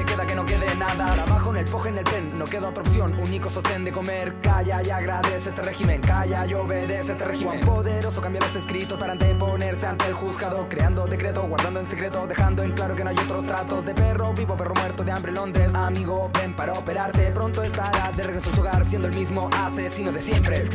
[0.60, 1.14] quede nada.
[1.14, 4.36] Trabajo en el poje, en el pen, no queda otra opción, único sostén de comer,
[4.42, 7.60] calla y agradece este régimen, calla y obedece este régimen.
[7.62, 12.64] Poderoso cambia los escritos para anteponerse ante el juzgado, creando decreto, guardando en secreto, dejando
[12.64, 15.36] en claro que no hay otros tratos de perro vivo, perro muerto de hambre en
[15.36, 15.74] Londres.
[15.74, 20.12] Amigo, ven para operarte, pronto estará de regreso a su hogar, siendo el mismo asesino
[20.12, 20.70] de siempre.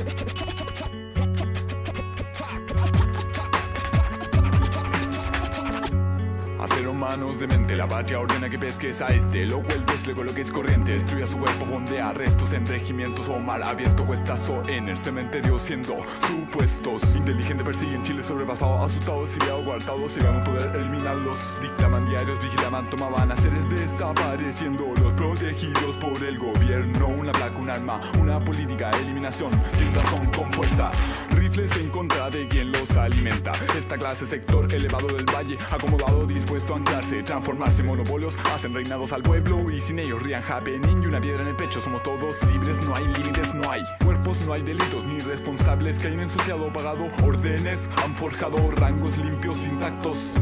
[7.15, 11.29] De mente, la patria ordena que pesques a este Lo vuelves, le coloques corriente, destruya
[11.29, 15.97] su cuerpo, fondea restos en regimientos o mal abierto cuestazo en el cementerio siendo
[16.27, 17.15] supuestos.
[17.15, 21.39] Inteligente persiguen Chile sobrepasado, asustados, siriados, guardados, se van a poder eliminarlos.
[21.63, 27.71] Dictaman diarios, vigilaban, tomaban a seres desapareciendo Los protegidos por el gobierno, una placa, un
[27.71, 30.91] arma, una política, eliminación, sin razón, con fuerza.
[31.31, 33.53] Rifles en contra de quien los alimenta.
[33.79, 39.71] Esta clase, sector elevado del valle, acomodado, dispuesto a transformarse monopolios, hacen reinados al pueblo
[39.71, 41.81] y sin ellos rían happening y una piedra en el pecho.
[41.81, 46.09] Somos todos libres, no hay límites, no hay cuerpos, no hay delitos ni responsables que
[46.09, 50.35] hayan ensuciado pagado órdenes, han forjado rangos limpios, intactos.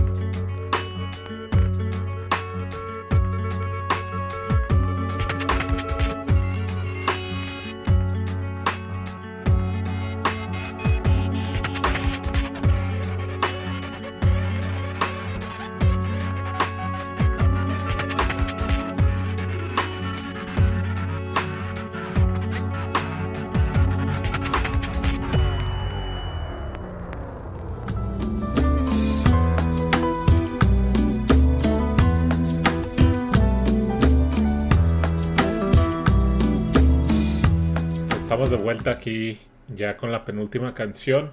[38.92, 39.38] Aquí
[39.68, 41.32] ya con la penúltima canción,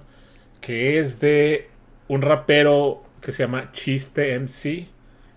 [0.60, 1.68] que es de
[2.08, 4.88] un rapero que se llama Chiste MC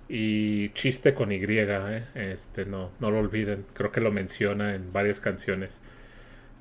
[0.10, 2.04] y Chiste con Y, ¿eh?
[2.16, 5.82] este no, no lo olviden, creo que lo menciona en varias canciones.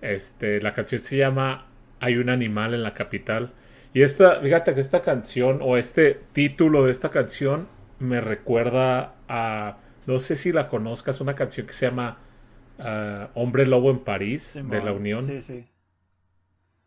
[0.00, 1.66] Este, la canción se llama
[2.00, 3.52] Hay un animal en la capital.
[3.94, 9.76] Y esta, fíjate que esta canción o este título de esta canción me recuerda a,
[10.06, 12.18] no sé si la conozcas, una canción que se llama
[12.82, 15.24] uh, Hombre Lobo en París de la Unión.
[15.24, 15.64] Sí, sí.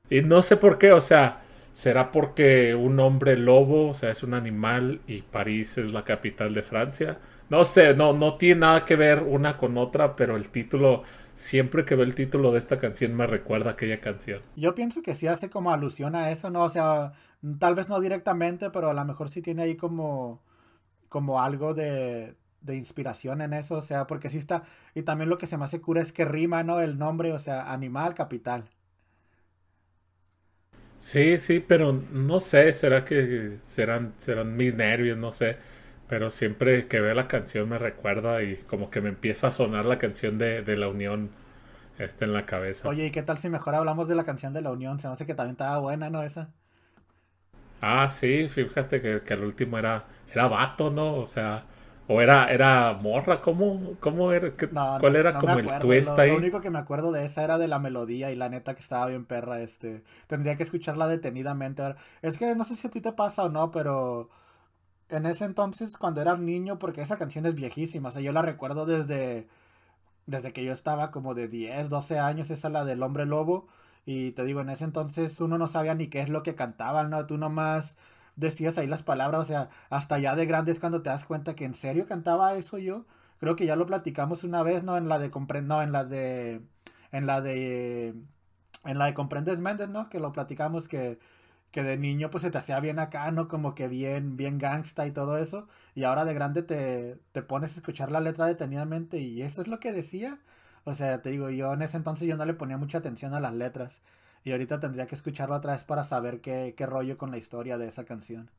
[0.10, 1.42] Y no sé por qué, o sea,
[1.72, 6.54] será porque un hombre lobo, o sea, es un animal y París es la capital
[6.54, 7.20] de Francia.
[7.50, 11.86] No sé, no, no tiene nada que ver una con otra, pero el título, siempre
[11.86, 14.42] que veo el título de esta canción me recuerda a aquella canción.
[14.56, 16.64] Yo pienso que sí hace como alusión a eso, ¿no?
[16.64, 17.14] O sea,
[17.60, 20.42] tal vez no directamente, pero a lo mejor sí tiene ahí como,
[21.10, 22.36] como algo de,
[22.66, 24.64] de inspiración en eso, o sea, porque sí está,
[24.96, 26.80] y también lo que se me hace cura es que rima, ¿no?
[26.82, 28.70] El nombre, o sea, animal, capital.
[31.00, 35.58] Sí, sí, pero no sé, será que serán, serán mis nervios, no sé.
[36.08, 39.86] Pero siempre que veo la canción me recuerda y como que me empieza a sonar
[39.86, 41.32] la canción de, de La Unión
[42.00, 42.92] este en la cabeza.
[42.92, 44.98] Oye, ¿y qué tal si mejor hablamos de la canción de La Unión?
[45.00, 46.24] Se me hace que también estaba buena, ¿no?
[46.24, 46.54] Esa.
[47.82, 51.16] Ah, sí, fíjate que, que el último era, era vato, ¿no?
[51.18, 51.66] O sea,
[52.08, 54.56] o era, era morra, ¿cómo, cómo era?
[54.56, 56.32] ¿Qué- No, ¿Cuál no, era no como el twist Lo- ahí?
[56.32, 58.82] Lo único que me acuerdo de esa era de la melodía y la neta que
[58.82, 60.04] estaba bien perra, este.
[60.28, 61.96] Tendría que escucharla detenidamente.
[62.22, 64.30] Es que no sé si a ti te pasa o no, pero
[65.10, 68.42] en ese entonces, cuando eras niño, porque esa canción es viejísima, o sea, yo la
[68.44, 69.48] recuerdo desde,
[70.28, 73.68] desde que yo estaba como de 10, 12 años, esa es la del hombre lobo.
[74.06, 77.10] Y te digo, en ese entonces uno no sabía ni qué es lo que cantaban,
[77.10, 77.26] ¿no?
[77.28, 77.98] Tú nomás
[78.36, 81.56] decías ahí las palabras, o sea, hasta ya de grande es cuando te das cuenta
[81.56, 83.06] que en serio cantaba eso yo.
[83.40, 84.98] Creo que ya lo platicamos una vez, ¿no?
[84.98, 86.62] En la de compre- no, en la de
[87.12, 88.16] en la de
[88.86, 90.10] en la de Comprendes Méndez, ¿no?
[90.10, 91.20] Que lo platicamos que
[91.72, 93.48] que de niño pues se te hacía bien acá, ¿no?
[93.50, 97.74] Como que bien bien gangsta y todo eso, y ahora de grande te te pones
[97.76, 100.40] a escuchar la letra detenidamente y eso es lo que decía.
[100.86, 103.40] O sea, te digo, yo en ese entonces yo no le ponía mucha atención a
[103.40, 104.02] las letras.
[104.46, 107.78] Y ahorita tendría que escucharla otra vez para saber qué, qué rollo con la historia
[107.78, 108.50] de esa canción.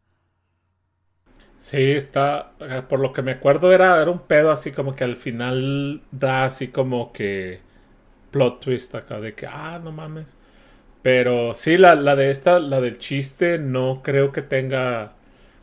[1.59, 5.05] Sí, está, eh, por lo que me acuerdo era, era un pedo así como que
[5.05, 7.61] al final da así como que
[8.33, 10.37] plot twist acá de que, ah, no mames.
[11.03, 15.15] Pero sí, la, la de esta, la del chiste, no creo que tenga,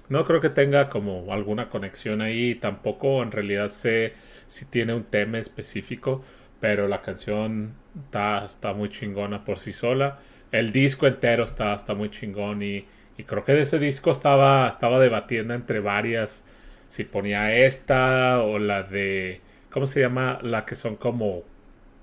[0.10, 2.56] no creo que tenga como alguna conexión ahí.
[2.56, 4.14] Tampoco en realidad sé
[4.48, 6.22] si tiene un tema específico,
[6.62, 10.20] pero la canción está, está muy chingona por sí sola.
[10.52, 12.86] El disco entero está, está muy chingón y,
[13.18, 16.46] y creo que de ese disco estaba, estaba debatiendo entre varias,
[16.90, 19.42] si ponía esta o la de,
[19.72, 20.40] ¿cómo se llama?
[20.44, 21.44] La que son como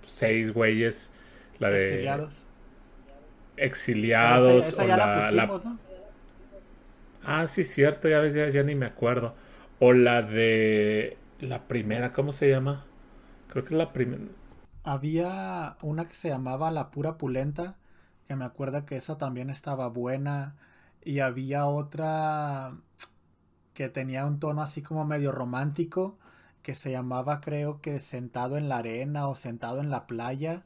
[0.06, 1.12] seis güeyes,
[1.58, 2.34] la de Exiliados.
[3.56, 5.06] exiliados Pero esa- esa o ya la
[5.64, 5.78] ¿no?
[7.24, 9.34] Ah, sí, cierto, ya ves, ya, ya ni me acuerdo.
[9.78, 12.84] O la de la primera, ¿cómo se llama?
[13.48, 14.22] Creo que es la primera.
[14.82, 17.76] Había una que se llamaba La Pura Pulenta,
[18.26, 20.56] que me acuerdo que esa también estaba buena.
[21.02, 22.76] Y había otra
[23.74, 26.18] que tenía un tono así como medio romántico,
[26.62, 30.64] que se llamaba creo que Sentado en la Arena o Sentado en la Playa.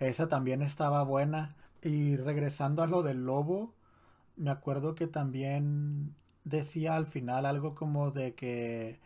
[0.00, 1.56] Esa también estaba buena.
[1.82, 3.74] Y regresando a lo del lobo,
[4.36, 9.00] me acuerdo que también decía al final algo como de que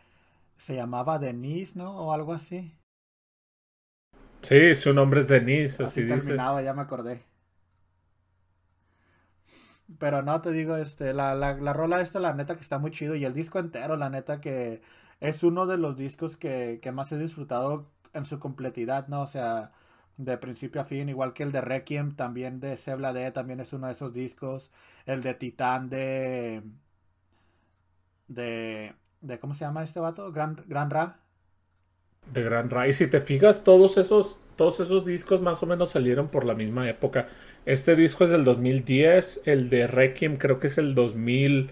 [0.57, 1.95] se llamaba Denise, ¿no?
[1.97, 2.73] O algo así.
[4.41, 6.41] Sí, su nombre es Denise, así Así dice.
[6.41, 7.23] terminaba, ya me acordé.
[9.99, 12.91] Pero no, te digo, este, la, la, la rola esta, la neta que está muy
[12.91, 13.15] chido.
[13.15, 14.81] Y el disco entero, la neta que
[15.19, 19.21] es uno de los discos que, que más he disfrutado en su completidad, ¿no?
[19.21, 19.71] O sea,
[20.17, 23.73] de principio a fin, igual que el de Requiem, también de Sebla D, también es
[23.73, 24.71] uno de esos discos.
[25.05, 26.63] El de Titán de...
[28.27, 28.95] De...
[29.21, 30.31] de ¿Cómo se llama este vato?
[30.31, 31.20] Gran, Gran Ra.
[32.25, 32.87] De Gran Ra.
[32.87, 36.53] Y si te fijas, todos esos, todos esos discos más o menos salieron por la
[36.55, 37.27] misma época.
[37.65, 41.71] Este disco es del 2010, el de Requiem creo que es el 2011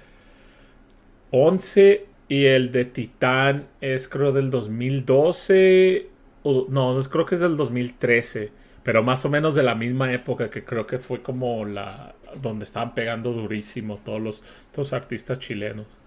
[2.27, 6.09] y el de Titán es creo del 2012.
[6.43, 8.51] o- no, creo que es del 2013.
[8.83, 12.63] Pero más o menos de la misma época que creo que fue como la donde
[12.65, 14.41] estaban pegando durísimo todos los,
[14.71, 15.97] todos los artistas chilenos.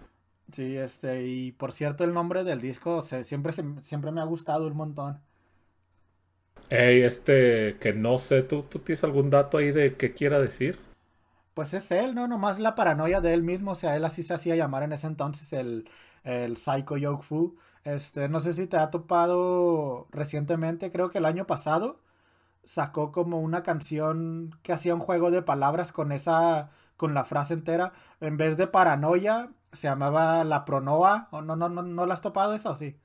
[0.52, 4.24] Sí, este, y por cierto, el nombre del disco se- siempre, se- siempre me ha
[4.24, 5.20] gustado un montón.
[6.70, 10.76] Ey, este, que no sé, ¿tú, ¿tú tienes algún dato ahí de qué quiera decir?
[11.54, 12.26] Pues es él, ¿no?
[12.28, 15.06] Nomás la paranoia de él mismo, o sea, él así se hacía llamar en ese
[15.06, 15.88] entonces el,
[16.24, 17.56] el Psycho Yoke Fu.
[17.84, 22.00] Este, no sé si te ha topado recientemente, creo que el año pasado,
[22.64, 27.54] sacó como una canción que hacía un juego de palabras con esa, con la frase
[27.54, 27.92] entera.
[28.20, 31.28] En vez de paranoia, se llamaba la pronoa.
[31.32, 32.76] ¿O no, no, no, no la has topado eso?
[32.76, 32.96] Sí.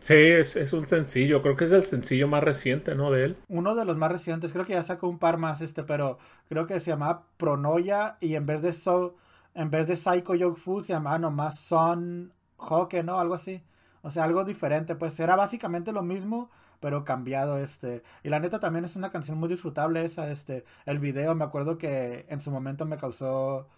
[0.00, 3.10] Sí, es, es un sencillo, creo que es el sencillo más reciente, ¿no?
[3.12, 3.36] De él.
[3.48, 6.18] Uno de los más recientes, creo que ya sacó un par más, este, pero
[6.48, 9.16] creo que se llamaba Pronoya y en vez de so,
[9.54, 13.18] en vez de Psycho Yoke Fu se llamaba nomás Son Hoke, ¿no?
[13.20, 13.62] Algo así.
[14.02, 18.02] O sea, algo diferente, pues era básicamente lo mismo, pero cambiado, este.
[18.24, 20.64] Y la neta también es una canción muy disfrutable esa, este.
[20.86, 23.68] El video, me acuerdo que en su momento me causó,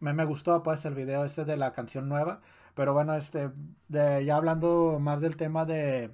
[0.00, 2.40] me, me gustó, pues, el video ese de la canción nueva.
[2.74, 3.50] Pero bueno, este,
[3.88, 6.10] de, ya hablando más del tema de,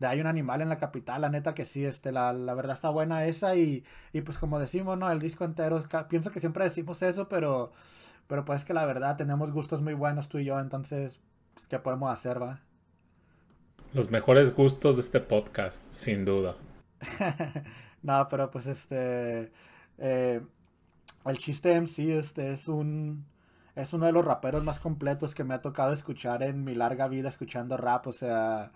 [0.00, 2.74] de hay un animal en la capital, la neta que sí, este, la, la verdad
[2.74, 5.10] está buena esa y, y pues como decimos, ¿no?
[5.10, 7.72] El disco entero, pienso que siempre decimos eso, pero,
[8.26, 11.20] pero pues que la verdad tenemos gustos muy buenos tú y yo, entonces,
[11.54, 12.60] pues, ¿qué podemos hacer, va?
[13.92, 16.56] Los mejores gustos de este podcast, sin duda.
[18.02, 19.52] No, pero pues este,
[19.98, 20.40] eh,
[21.24, 23.26] el chiste en sí, este, es un,
[23.74, 27.08] es uno de los raperos más completos que me ha tocado escuchar en mi larga
[27.08, 28.72] vida escuchando rap, o sea,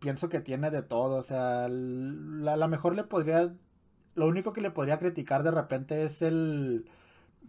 [0.00, 3.52] pienso que tiene de todo, o sea, la, la mejor le podría,
[4.14, 6.88] lo único que le podría criticar de repente es el,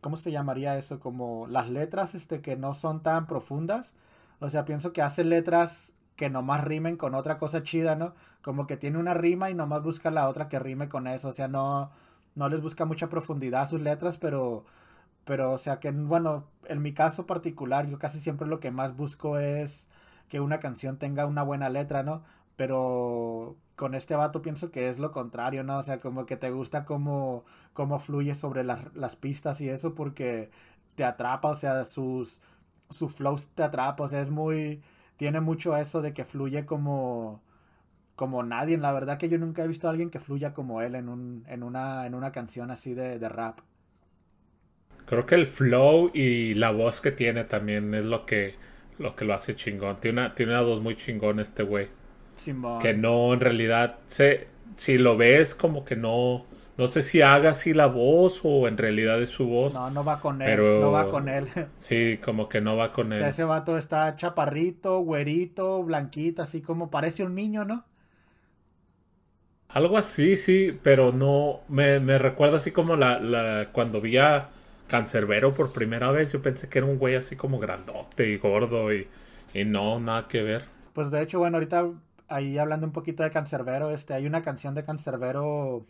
[0.01, 0.99] ¿cómo se llamaría eso?
[0.99, 3.93] Como las letras, este, que no son tan profundas,
[4.39, 8.13] o sea, pienso que hace letras que nomás rimen con otra cosa chida, ¿no?
[8.43, 11.33] Como que tiene una rima y nomás busca la otra que rime con eso, o
[11.33, 11.91] sea, no,
[12.35, 14.65] no les busca mucha profundidad a sus letras, pero
[15.25, 18.95] pero, o sea, que, bueno, en mi caso particular, yo casi siempre lo que más
[18.95, 19.87] busco es
[20.29, 22.23] que una canción tenga una buena letra, ¿no?
[22.55, 25.77] Pero con este vato pienso que es lo contrario, ¿no?
[25.79, 29.95] O sea, como que te gusta cómo, cómo fluye sobre las, las pistas y eso
[29.95, 30.51] porque
[30.95, 32.41] te atrapa, o sea, sus,
[32.89, 34.81] su flow te atrapa, o sea, es muy,
[35.17, 37.41] tiene mucho eso de que fluye como,
[38.21, 38.77] como nadie.
[38.77, 41.43] La verdad que yo nunca he visto a alguien que fluya como él en, un,
[41.47, 43.61] en, una, en una canción así de, de rap.
[45.07, 48.53] Creo que el flow y la voz que tiene también es lo que
[48.99, 49.99] lo, que lo hace chingón.
[49.99, 51.87] Tiene una, tiene una voz muy chingón este güey.
[52.79, 56.45] Que no, en realidad, se, si lo ves como que no...
[56.77, 59.73] No sé si haga así la voz o en realidad es su voz.
[59.73, 60.57] No, no va con él.
[60.57, 61.47] no va con él.
[61.75, 63.19] Sí, como que no va con él.
[63.19, 67.83] O sea, ese vato está chaparrito, güerito, blanquito, así como parece un niño, ¿no?
[69.73, 71.61] Algo así, sí, pero no.
[71.69, 74.49] Me, me recuerda así como la, la cuando vi a
[74.87, 78.93] Cancerbero por primera vez, yo pensé que era un güey así como grandote y gordo
[78.93, 79.07] y,
[79.53, 80.63] y no, nada que ver.
[80.93, 81.89] Pues de hecho, bueno, ahorita
[82.27, 85.85] ahí hablando un poquito de Cancerbero, este, hay una canción de Cancerbero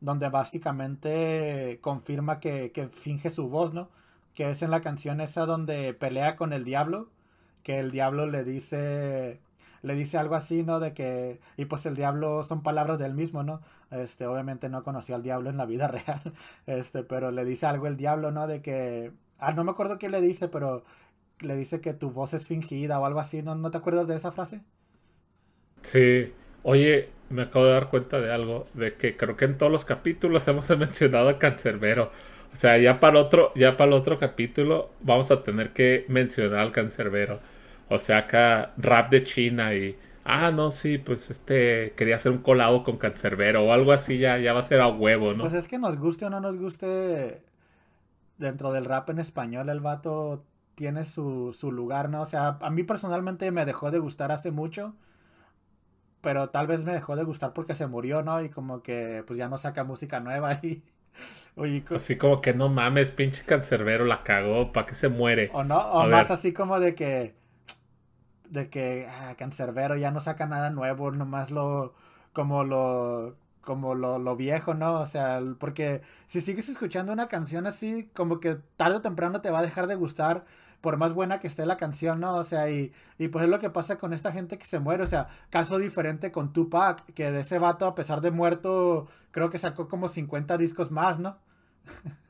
[0.00, 3.90] donde básicamente confirma que, que finge su voz, ¿no?
[4.34, 7.10] Que es en la canción esa donde pelea con el diablo,
[7.64, 9.40] que el diablo le dice
[9.82, 10.80] le dice algo así, ¿no?
[10.80, 13.60] De que, y pues el diablo son palabras del mismo, ¿no?
[13.90, 16.20] Este, obviamente no conocía al diablo en la vida real,
[16.66, 18.46] este, pero le dice algo el diablo, ¿no?
[18.46, 20.84] De que, ah, no me acuerdo qué le dice, pero
[21.40, 23.54] le dice que tu voz es fingida o algo así, ¿no?
[23.56, 24.62] ¿No te acuerdas de esa frase?
[25.82, 29.72] Sí, oye, me acabo de dar cuenta de algo, de que creo que en todos
[29.72, 32.10] los capítulos hemos mencionado a Cancerbero.
[32.52, 36.60] O sea, ya para otro, ya para el otro capítulo vamos a tener que mencionar
[36.60, 37.40] al Cancerbero.
[37.92, 39.98] O sea, acá rap de China y.
[40.24, 41.92] Ah, no, sí, pues este.
[41.96, 44.88] Quería hacer un colado con Cancerbero o algo así, ya, ya va a ser a
[44.88, 45.42] huevo, ¿no?
[45.42, 47.42] Pues es que nos guste o no nos guste.
[48.38, 52.22] Dentro del rap en español, el vato tiene su, su lugar, ¿no?
[52.22, 54.94] O sea, a mí personalmente me dejó de gustar hace mucho.
[56.22, 58.40] Pero tal vez me dejó de gustar porque se murió, ¿no?
[58.42, 60.82] Y como que pues ya no saca música nueva y.
[61.56, 65.50] Oye, así como que no mames, pinche cancerbero la cagó, ¿para qué se muere?
[65.52, 67.41] O no, o más así como de que
[68.52, 71.94] de que ah, Cancerbero ya no saca nada nuevo, nomás lo
[72.32, 75.00] como lo como lo, lo, viejo, ¿no?
[75.00, 79.50] O sea, porque si sigues escuchando una canción así, como que tarde o temprano te
[79.50, 80.44] va a dejar de gustar,
[80.80, 82.36] por más buena que esté la canción, ¿no?
[82.36, 85.04] O sea, y, y pues es lo que pasa con esta gente que se muere,
[85.04, 89.48] o sea, caso diferente con Tupac, que de ese vato, a pesar de muerto, creo
[89.50, 91.38] que sacó como 50 discos más, ¿no?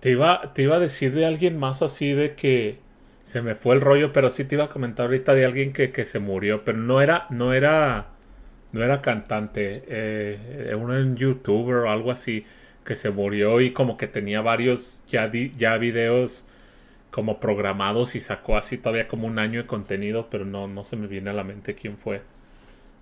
[0.00, 2.80] Te iba, te iba a decir de alguien más así de que
[3.28, 5.92] se me fue el rollo, pero sí te iba a comentar ahorita de alguien que,
[5.92, 8.08] que se murió, pero no era, no era,
[8.72, 12.44] no era cantante, eh, uno en youtuber o algo así,
[12.84, 16.46] que se murió y como que tenía varios ya, ya videos
[17.10, 20.96] como programados y sacó así todavía como un año de contenido, pero no, no se
[20.96, 22.22] me viene a la mente quién fue.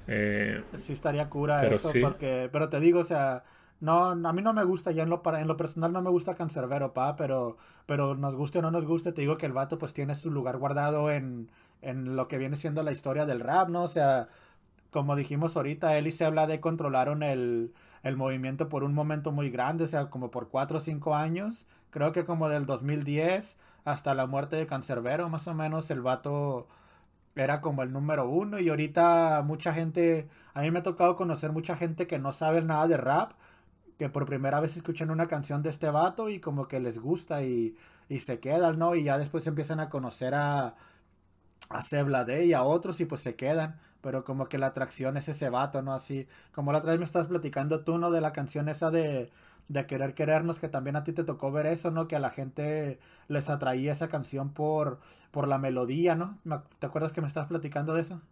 [0.09, 3.45] Eh, sí estaría cura eso, porque, pero te digo, o sea,
[3.81, 6.35] no, a mí no me gusta, ya en lo, en lo personal no me gusta
[6.35, 7.57] Cancerbero, pa, pero,
[7.87, 10.31] pero nos guste o no nos guste, te digo que el vato pues tiene su
[10.31, 11.51] lugar guardado en,
[11.83, 13.83] en lo que viene siendo la historia del rap, ¿no?
[13.83, 14.29] O sea,
[14.91, 19.33] como dijimos ahorita, él y se habla de controlaron el, el movimiento por un momento
[19.33, 23.59] muy grande, o sea, como por 4 o 5 años, creo que como del 2010
[23.85, 26.66] hasta la muerte de Cancerbero, más o menos, el vato
[27.37, 31.53] era como el número uno y ahorita mucha gente, a mí me ha tocado conocer
[31.53, 33.33] mucha gente que no sabe nada de rap,
[33.99, 37.42] que por primera vez escuchan una canción de este vato y como que les gusta
[37.42, 37.76] y,
[38.09, 38.94] y se quedan, ¿no?
[38.94, 40.76] Y ya después empiezan a conocer a,
[41.70, 43.78] a Seblade y a otros y pues se quedan.
[44.03, 45.92] Pero como que la atracción es ese vato, ¿no?
[45.94, 48.11] Así, como la otra vez me estás platicando tú, ¿no?
[48.11, 49.30] De la canción esa de,
[49.68, 52.07] de Querer Querernos, que también a ti te tocó ver eso, ¿no?
[52.09, 55.01] Que a la gente les atraía esa canción por,
[55.32, 56.38] por la melodía, ¿no?
[56.78, 58.22] ¿Te acuerdas que me estás platicando de eso?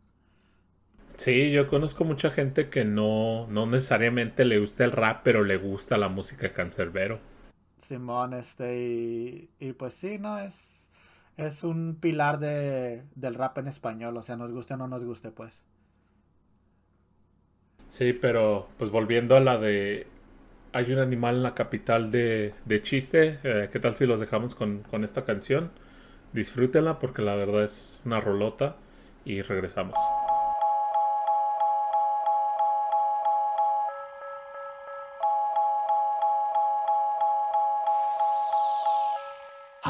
[1.14, 5.56] Sí, yo conozco mucha gente que no, no necesariamente le gusta el rap, pero le
[5.56, 7.20] gusta la música cancerbero.
[7.78, 10.38] Simón, este, y, pues sí, ¿no?
[10.40, 10.88] Es,
[11.36, 15.04] es un pilar de, del rap en español, o sea, nos guste o no nos
[15.04, 15.62] guste, pues.
[17.88, 20.06] Sí, pero pues volviendo a la de
[20.72, 23.40] hay un animal en la capital de, de chiste.
[23.44, 25.70] Eh, ¿Qué tal si los dejamos con, con esta canción?
[26.32, 28.76] Disfrútenla porque la verdad es una rolota
[29.24, 29.98] y regresamos.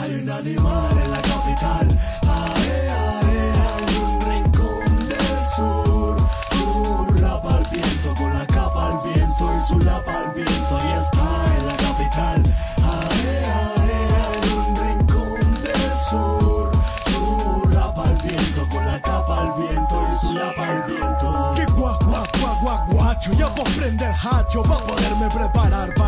[0.05, 1.89] Hay un animal en la capital.
[2.29, 6.17] Ae, ae, hay un rincón del sur.
[6.53, 10.79] Zurra pa'l viento con la capa al viento y su lapa al viento.
[10.85, 12.43] Y está en la capital.
[12.85, 16.71] Ae, ae, hay un rincón del sur.
[17.09, 21.55] Zurra pa'l viento con la capa al viento y su lapa al viento.
[21.57, 26.04] Que guau, guau, guau, guau, guacho Ya vos prende el hacho Pa' poderme preparar para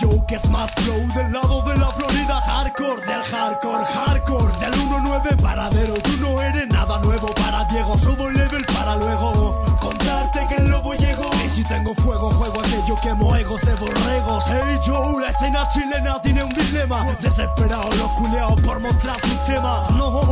[0.00, 4.72] yo que es más flow Del lado de la Florida hardcore Del hardcore, hardcore Del
[4.72, 10.46] 1-9 paradero Tú no eres nada nuevo para Diego Subo el level para luego Contarte
[10.48, 11.30] que el lobo llegó.
[11.46, 14.44] Y si tengo fuego, juego aquello quemo egos de borregos.
[14.48, 17.04] Hey Joe, la escena chilena tiene un dilema.
[17.20, 20.22] Desesperados los culeados por mostrar sus temas No,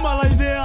[0.02, 0.62] mala idea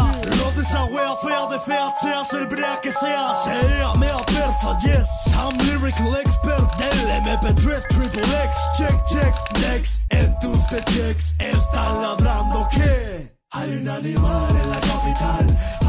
[0.64, 4.78] Lo de esa wea fea de fea Seas el brea que sea Sea mea persa,
[4.80, 8.58] yes I'm lyrical expert del MP3 Triple X.
[8.78, 10.02] Check, check, next.
[10.10, 11.36] En tus de checks.
[11.40, 15.83] Están ladrando que Hay un animal en la capital.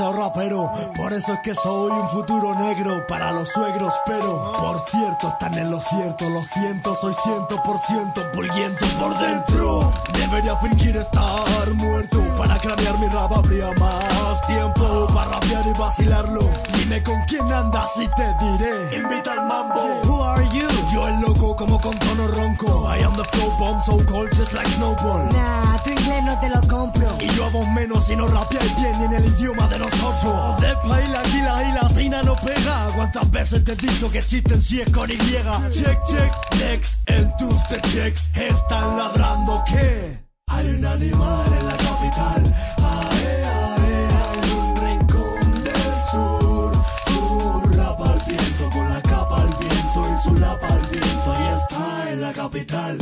[0.00, 5.28] Rapero, por eso es que soy un futuro negro para los suegros, pero por cierto
[5.28, 9.92] están en lo cierto, lo siento, soy ciento por ciento bulliento por dentro.
[10.14, 12.19] Debería fingir estar muerto
[12.60, 16.40] cranear mi rap habría más tiempo para rapear y vacilarlo.
[16.74, 18.96] Dime con quién andas y te diré.
[18.96, 20.00] Invita al mambo.
[20.04, 20.68] Who are you?
[20.92, 22.86] Yo el loco como con tono ronco.
[22.88, 25.26] I am the flow bomb so cold just like snowball.
[25.32, 27.08] Nah, tu inglés no te lo compro.
[27.20, 30.60] Y yo vos menos si no rapeáis bien en el idioma de nosotros.
[30.60, 32.88] De país la guila y latina no pega.
[32.94, 35.16] ¿Cuántas veces te he dicho que existen si es con Y?
[35.16, 38.30] Check, check, next, en tus de checks.
[38.34, 40.29] Están ladrando que.
[40.50, 42.42] Hay un animal en la capital.
[42.82, 46.72] Ae, ae, hay un rincón del sur.
[47.08, 51.34] Zurra pa'l viento con la capa al viento y su lapa al viento.
[51.38, 52.98] Y está en la capital.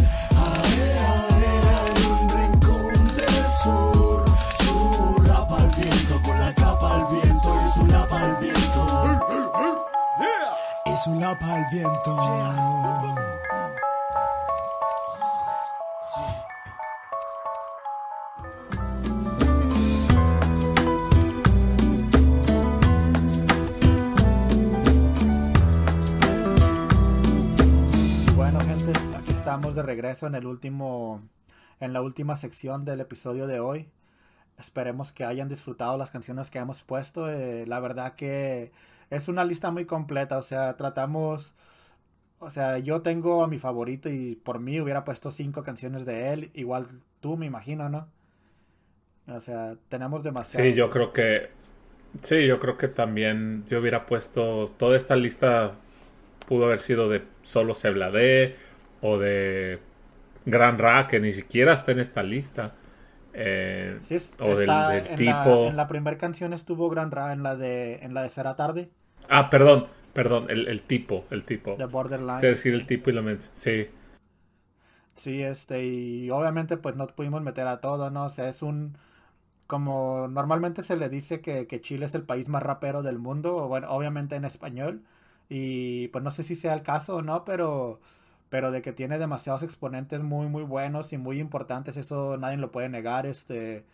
[0.46, 4.24] Ae, ae, hay un rincón del sur.
[4.64, 8.86] Zurra pa'l viento con la capa al viento y su lapa al viento.
[10.86, 12.67] Y su lapa al viento.
[29.88, 31.22] Regreso en el último,
[31.80, 33.88] en la última sección del episodio de hoy.
[34.58, 37.30] Esperemos que hayan disfrutado las canciones que hemos puesto.
[37.30, 38.70] eh, la verdad que
[39.10, 40.36] es una lista muy completa.
[40.36, 41.54] O sea, tratamos,
[42.38, 46.32] o sea, yo tengo a mi favorito y por mí hubiera puesto cinco canciones de
[46.34, 46.50] él.
[46.54, 46.86] Igual
[47.20, 48.08] tú, me imagino, ¿no?
[49.28, 50.68] O sea, tenemos demasiado.
[50.68, 51.50] Sí, yo creo que.
[52.20, 54.68] Sí, yo creo que también yo hubiera puesto.
[54.76, 55.72] Toda esta lista
[56.46, 58.56] pudo haber sido de solo Sebladé
[59.02, 59.80] o de
[60.46, 62.74] Gran Ra, que ni siquiera está en esta lista.
[63.34, 65.24] Eh, Sí, es- o del, está del en tipo.
[65.24, 68.56] La, en la primera canción estuvo Gran Ra, en la de, en la de Será
[68.56, 68.90] Tarde,
[69.28, 71.72] Ah, perdón, perdón, el, el tipo, el tipo.
[71.78, 72.36] de Borderline.
[72.36, 73.88] Es decir, el tipo y lo men- Sí,
[75.16, 78.26] Sí, este, y obviamente pues no pudimos meter a todo, ¿no?
[78.26, 78.96] O sea, es un,
[79.66, 83.56] como normalmente se le dice que, que Chile es el país más rapero del mundo,
[83.56, 85.04] o bueno, obviamente en español,
[85.48, 88.00] y pues no sé si sea el caso o no, pero,
[88.50, 92.72] pero de que tiene demasiados exponentes muy, muy buenos y muy importantes, eso nadie lo
[92.72, 93.84] puede negar, este,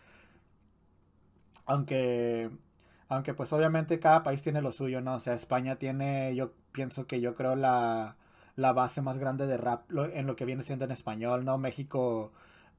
[1.65, 2.49] aunque,
[3.09, 5.15] aunque pues obviamente cada país tiene lo suyo, ¿no?
[5.15, 8.17] O sea, España tiene, yo pienso que yo creo la,
[8.55, 11.57] la base más grande de rap en lo que viene siendo en español, ¿no?
[11.57, 12.31] México,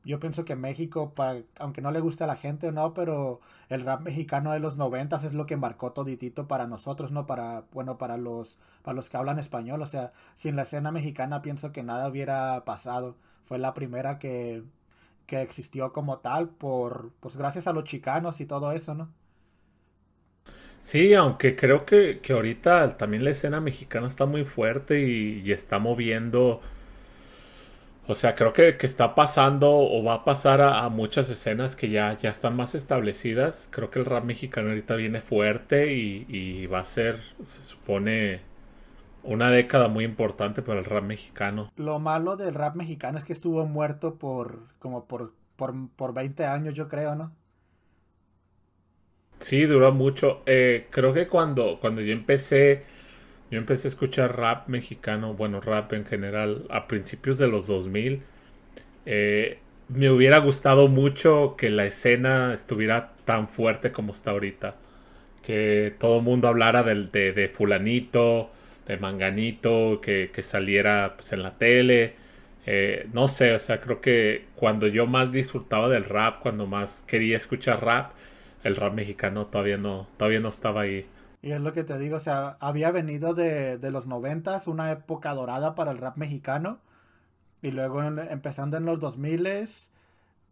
[0.07, 2.95] yo pienso que México, pa- aunque no le guste a la gente, ¿no?
[2.95, 7.27] Pero el rap mexicano de los noventas es lo que marcó toditito para nosotros, ¿no?
[7.27, 11.43] Para, bueno, para los, para los que hablan español, o sea, sin la escena mexicana
[11.43, 13.17] pienso que nada hubiera pasado.
[13.45, 14.65] Fue la primera que,
[15.27, 19.13] que existió como tal por, pues gracias a los chicanos y todo eso, ¿no?
[20.81, 25.79] Sí, aunque creo que, que ahorita también la escena mexicana está muy fuerte y está
[25.79, 26.61] moviendo.
[28.09, 31.75] O sea, creo que, que está pasando o va a pasar a, a, muchas escenas
[31.75, 33.69] que ya, ya están más establecidas.
[33.73, 38.41] Creo que el rap mexicano ahorita viene fuerte y, y va a ser, se supone,
[39.25, 41.73] una década muy importante para el rap mexicano.
[41.77, 46.45] Lo malo del rap mexicano es que estuvo muerto por como por, por, por 20
[46.47, 47.33] años, yo creo, ¿no?
[49.39, 50.43] Sí, duró mucho.
[50.47, 52.85] Eh, creo que cuando, cuando yo empecé,
[53.51, 58.23] yo empecé a escuchar rap mexicano, bueno, rap en general, a principios de los 2000,
[59.07, 64.77] eh, me hubiera gustado mucho que la escena estuviera tan fuerte como está ahorita.
[65.43, 68.51] Que todo el mundo hablara del, de, de fulanito,
[68.87, 72.15] de manganito, que, que saliera pues, en la tele.
[72.67, 77.05] Eh, no sé, o sea, creo que cuando yo más disfrutaba del rap, cuando más
[77.07, 78.13] quería escuchar rap,
[78.65, 81.07] el rap mexicano todavía no, todavía no estaba ahí.
[81.43, 84.93] Y es lo que te digo, o sea, había venido de, de los noventas, una
[84.93, 86.81] época dorada para el rap mexicano,
[87.63, 89.47] y luego empezando en los 2000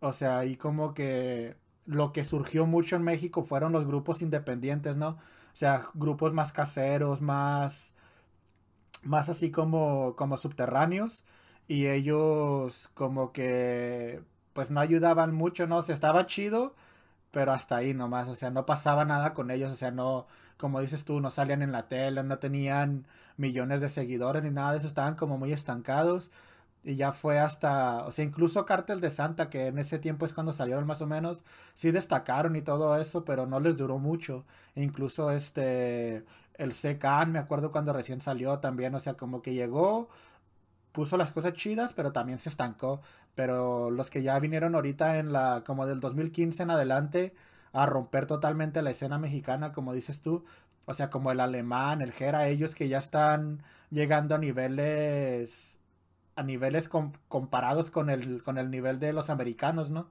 [0.01, 1.57] o sea, ahí como que
[1.87, 5.11] lo que surgió mucho en México fueron los grupos independientes, ¿no?
[5.11, 7.95] O sea, grupos más caseros, más,
[9.03, 11.25] más así como, como subterráneos,
[11.69, 14.23] y ellos como que,
[14.53, 15.79] pues no ayudaban mucho, ¿no?
[15.79, 16.75] O sea, estaba chido,
[17.31, 20.27] pero hasta ahí nomás, o sea, no pasaba nada con ellos, o sea, no,
[20.57, 24.73] como dices tú, no salían en la tele, no tenían millones de seguidores ni nada
[24.73, 26.31] de eso, estaban como muy estancados
[26.85, 30.35] y ya fue hasta, o sea, incluso Cártel de Santa, que en ese tiempo es
[30.35, 31.43] cuando salieron más o menos,
[31.75, 34.45] sí destacaron y todo eso, pero no les duró mucho,
[34.75, 36.25] incluso este,
[36.55, 40.09] el CKAN, me acuerdo cuando recién salió también, o sea, como que llegó,
[40.93, 43.03] puso las cosas chidas, pero también se estancó.
[43.35, 47.35] Pero los que ya vinieron ahorita en la, como del 2015 en adelante,
[47.75, 50.45] a romper totalmente la escena mexicana, como dices tú.
[50.87, 55.81] O sea, como el alemán, el Jera, ellos que ya están llegando a niveles,
[56.37, 60.11] a niveles com comparados con el, con el nivel de los americanos, ¿no?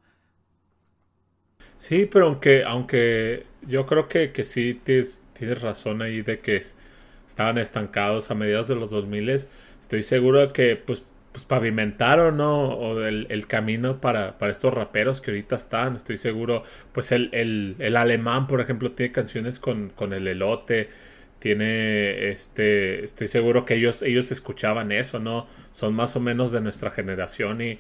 [1.76, 6.58] Sí, pero aunque, aunque yo creo que, que sí tienes, tienes razón ahí de que
[6.58, 6.78] es,
[7.28, 9.30] estaban estancados a mediados de los 2000
[9.80, 11.04] estoy seguro de que pues,
[11.34, 12.70] pues pavimentaron ¿no?
[12.70, 15.96] o el, el camino para, para, estos raperos que ahorita están.
[15.96, 16.64] Estoy seguro
[16.94, 20.90] pues el, el, el alemán por ejemplo tiene canciones con, con, el elote.
[21.40, 26.62] Tiene este estoy seguro que ellos ellos escuchaban eso no son más o menos de
[26.62, 27.80] nuestra generación y,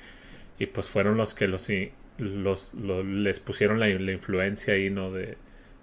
[0.60, 1.70] y pues fueron los que los,
[2.18, 5.38] los, les pusieron la, influencia ahí no de,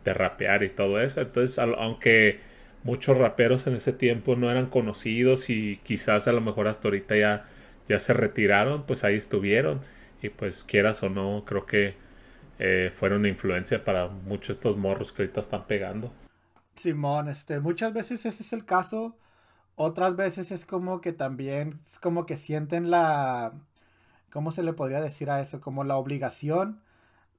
[0.04, 1.20] de rapear y todo eso.
[1.20, 2.40] Entonces aunque
[2.82, 7.16] muchos raperos en ese tiempo no eran conocidos y quizás a lo mejor hasta ahorita
[7.16, 7.46] ya,
[7.90, 9.80] ya se retiraron, pues ahí estuvieron.
[10.22, 11.96] Y pues quieras o no, creo que
[12.60, 16.12] eh, fueron una influencia para muchos estos morros que ahorita están pegando.
[16.76, 19.16] Simón, este, muchas veces ese es el caso.
[19.74, 23.54] Otras veces es como que también, es como que sienten la,
[24.30, 25.60] ¿cómo se le podría decir a eso?
[25.60, 26.82] Como la obligación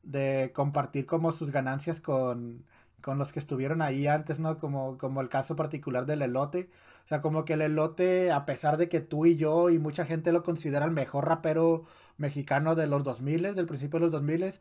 [0.03, 2.65] de compartir como sus ganancias con,
[3.01, 4.59] con los que estuvieron ahí antes, ¿no?
[4.59, 6.69] Como, como el caso particular del elote.
[7.11, 10.31] Sea, como que el elote, a pesar de que tú y yo y mucha gente
[10.31, 11.83] lo considera el mejor rapero
[12.15, 14.53] mexicano de los 2000, del principio de los 2000,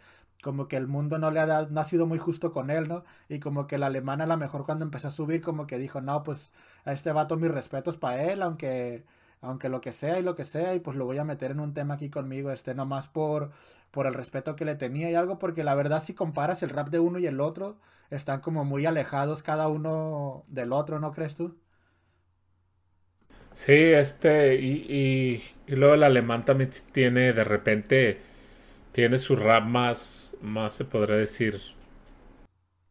[0.42, 2.88] como que el mundo no le ha dado, no ha sido muy justo con él,
[2.88, 3.05] ¿no?
[3.28, 6.01] Y como que el alemán a lo mejor cuando empezó a subir, como que dijo,
[6.01, 6.53] no, pues
[6.84, 9.05] a este vato mis respetos para él, aunque
[9.42, 11.61] aunque lo que sea y lo que sea, y pues lo voy a meter en
[11.61, 13.53] un tema aquí conmigo, este, nomás por,
[13.92, 16.88] por el respeto que le tenía y algo, porque la verdad si comparas el rap
[16.90, 17.78] de uno y el otro,
[18.11, 21.57] están como muy alejados cada uno del otro, ¿no crees tú?
[23.53, 28.20] Sí, este, y, y, y luego el alemán también tiene, de repente,
[28.92, 31.57] tiene su rap más, más se podría decir...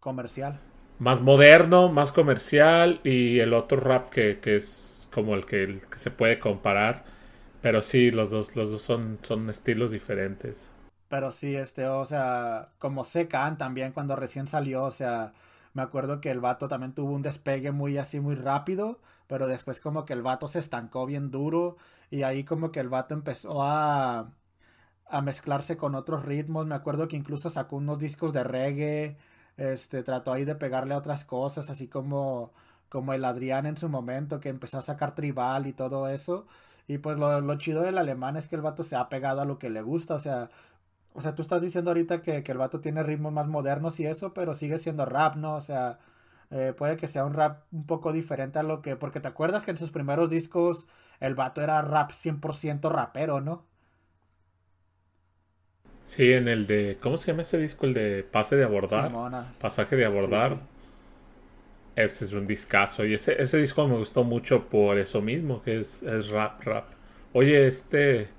[0.01, 0.59] Comercial.
[0.99, 5.85] Más moderno, más comercial, y el otro rap que, que es como el que, el
[5.87, 7.05] que se puede comparar.
[7.61, 10.71] Pero sí, los dos, los dos son, son estilos diferentes.
[11.07, 15.33] Pero sí, este, o sea, como Secan también cuando recién salió, o sea,
[15.73, 18.99] me acuerdo que el vato también tuvo un despegue muy así, muy rápido,
[19.29, 21.77] pero después como que el vato se estancó bien duro
[22.09, 24.33] y ahí como que el vato empezó a,
[25.07, 26.65] a mezclarse con otros ritmos.
[26.67, 29.17] Me acuerdo que incluso sacó unos discos de reggae,
[29.57, 32.53] este, trató ahí de pegarle a otras cosas, así como,
[32.89, 36.47] como el Adrián en su momento, que empezó a sacar tribal y todo eso.
[36.87, 39.45] Y pues lo, lo chido del alemán es que el vato se ha pegado a
[39.45, 40.49] lo que le gusta, o sea,
[41.13, 44.05] o sea, tú estás diciendo ahorita que, que, el vato tiene ritmos más modernos y
[44.07, 45.55] eso, pero sigue siendo rap, ¿no?
[45.55, 45.99] O sea,
[46.51, 48.95] eh, puede que sea un rap un poco diferente a lo que...
[48.95, 50.87] Porque te acuerdas que en sus primeros discos
[51.19, 53.67] el vato era rap 100% rapero, ¿no?
[56.01, 56.97] Sí, en el de...
[57.01, 57.85] ¿Cómo se llama ese disco?
[57.85, 59.07] El de Pase de Abordar.
[59.07, 59.45] Simona.
[59.61, 60.51] Pasaje de Abordar.
[60.51, 60.61] Sí, sí.
[61.95, 63.05] Ese es un discazo.
[63.05, 66.85] Y ese, ese disco me gustó mucho por eso mismo, que es, es rap, rap.
[67.33, 68.29] Oye, este...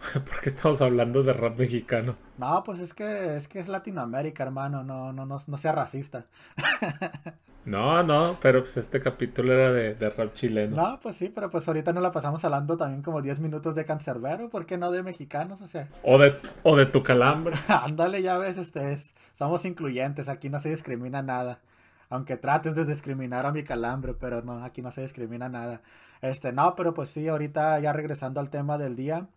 [0.12, 2.16] ¿Por qué estamos hablando de rap mexicano?
[2.42, 6.26] No, pues es que es que es Latinoamérica, hermano, no, no, no, no sea racista.
[7.64, 10.74] No, no, pero pues este capítulo era de, de rap chileno.
[10.74, 13.84] No, pues sí, pero pues ahorita nos la pasamos hablando también como 10 minutos de
[13.84, 15.60] cancerbero, ¿por qué no de mexicanos?
[15.60, 16.34] O sea, O de,
[16.64, 17.54] o de tu calambre.
[17.68, 21.60] ándale, ya ves, este es, somos incluyentes, aquí no se discrimina nada.
[22.08, 25.82] Aunque trates de discriminar a mi calambre, pero no, aquí no se discrimina nada.
[26.20, 29.28] Este, no, pero pues sí, ahorita ya regresando al tema del día,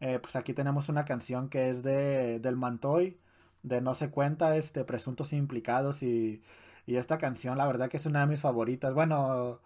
[0.00, 3.18] eh, pues aquí tenemos una canción que es de del Mantoy,
[3.62, 6.42] de No se cuenta, este, presuntos implicados y,
[6.86, 8.94] y esta canción, la verdad que es una de mis favoritas.
[8.94, 9.60] Bueno,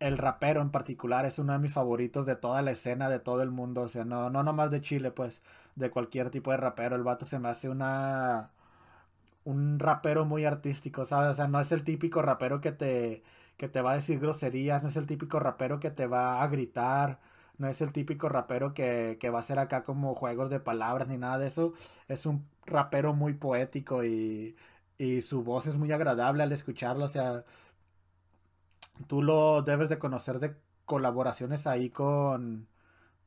[0.00, 3.42] el rapero en particular es uno de mis favoritos de toda la escena, de todo
[3.42, 3.82] el mundo.
[3.82, 5.42] O sea, no, no nomás de Chile, pues,
[5.76, 6.96] de cualquier tipo de rapero.
[6.96, 8.50] El vato se me hace una.
[9.44, 11.32] un rapero muy artístico, ¿sabes?
[11.32, 13.22] O sea, no es el típico rapero que te.
[13.58, 16.48] que te va a decir groserías, no es el típico rapero que te va a
[16.48, 17.20] gritar.
[17.62, 21.16] No es el típico rapero que, va a hacer acá como juegos de palabras ni
[21.16, 21.74] nada de eso.
[22.08, 24.56] Es un rapero muy poético y,
[25.22, 27.04] su voz es muy agradable al escucharlo.
[27.04, 27.44] O sea,
[29.06, 32.68] tú lo debes de conocer de colaboraciones ahí con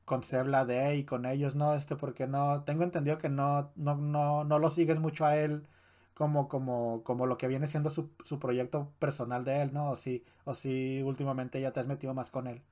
[0.06, 1.76] con Sebla D y con ellos, ¿no?
[1.76, 5.68] Este, porque no, tengo entendido que no, no, no, no lo sigues mucho a él
[6.16, 9.92] como, como, como lo que viene siendo su, su proyecto personal de él, ¿no?
[9.92, 12.64] O sí, o sí, últimamente ya te has metido más con él.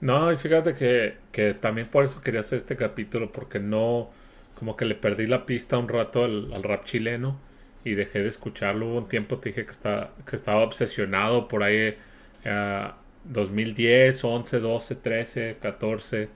[0.00, 4.10] No, y fíjate que, que también por eso quería hacer este capítulo, porque no,
[4.54, 7.38] como que le perdí la pista un rato al, rap chileno
[7.84, 8.86] y dejé de escucharlo.
[8.88, 11.96] Hubo un tiempo, te dije que, está, que estaba obsesionado por ahí,
[12.44, 12.90] eh,
[13.24, 16.28] 2010, 11, 12, 13, 14,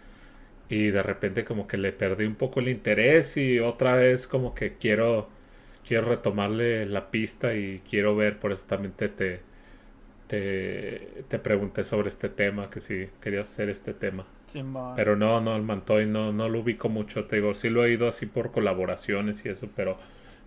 [0.69, 4.55] y de repente como que le perdí un poco el interés y otra vez como
[4.55, 5.29] que quiero,
[5.87, 9.41] quiero retomarle la pista y quiero ver, por eso también te,
[10.31, 14.27] te, te pregunté sobre este tema, que si querías hacer este tema.
[14.47, 14.93] Simón.
[14.95, 17.93] Pero no, no, el Mantoy no, no lo ubico mucho, te digo, sí lo he
[17.93, 19.99] ido así por colaboraciones y eso, pero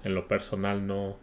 [0.06, 1.18] en lo personal no,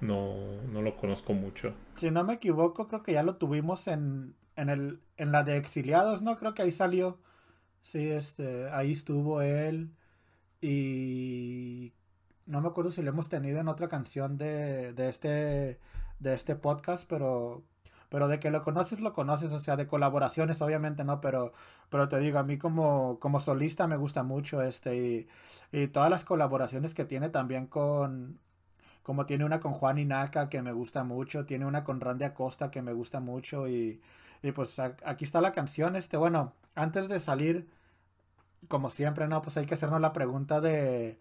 [0.00, 0.36] no,
[0.72, 1.74] no lo conozco mucho.
[1.96, 5.58] Si no me equivoco, creo que ya lo tuvimos en, en, el, en la de
[5.58, 6.38] Exiliados, ¿no?
[6.38, 7.18] Creo que ahí salió.
[7.82, 9.90] Sí, este, ahí estuvo él.
[10.62, 11.92] Y
[12.46, 15.78] no me acuerdo si lo hemos tenido en otra canción de, de este,
[16.20, 17.64] de este podcast, pero,
[18.08, 21.20] pero de que lo conoces, lo conoces, o sea, de colaboraciones, obviamente, ¿no?
[21.20, 21.52] Pero,
[21.90, 25.28] pero te digo, a mí como, como solista me gusta mucho este
[25.72, 28.38] y, todas las colaboraciones que tiene también con,
[29.02, 32.70] como tiene una con Juan Inaka que me gusta mucho, tiene una con Randy Acosta
[32.70, 34.00] que me gusta mucho y,
[34.42, 37.68] y pues aquí está la canción, este, bueno, antes de salir,
[38.68, 39.42] como siempre, ¿no?
[39.42, 41.18] Pues hay que hacernos la pregunta de,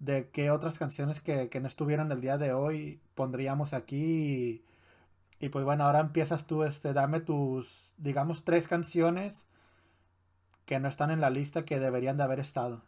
[0.00, 4.64] de qué otras canciones que, que no estuvieron el día de hoy pondríamos aquí
[5.40, 9.46] y, pues bueno, ahora empiezas tú, este, dame tus, digamos, tres canciones
[10.64, 12.82] que no están en la lista que deberían de haber estado.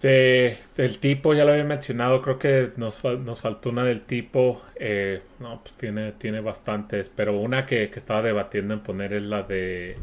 [0.00, 4.62] De, del tipo, ya lo había mencionado, creo que nos, nos faltó una del tipo.
[4.76, 9.22] eh, no, pues tiene, tiene bastantes, pero una que, que estaba debatiendo en poner es
[9.24, 9.98] la de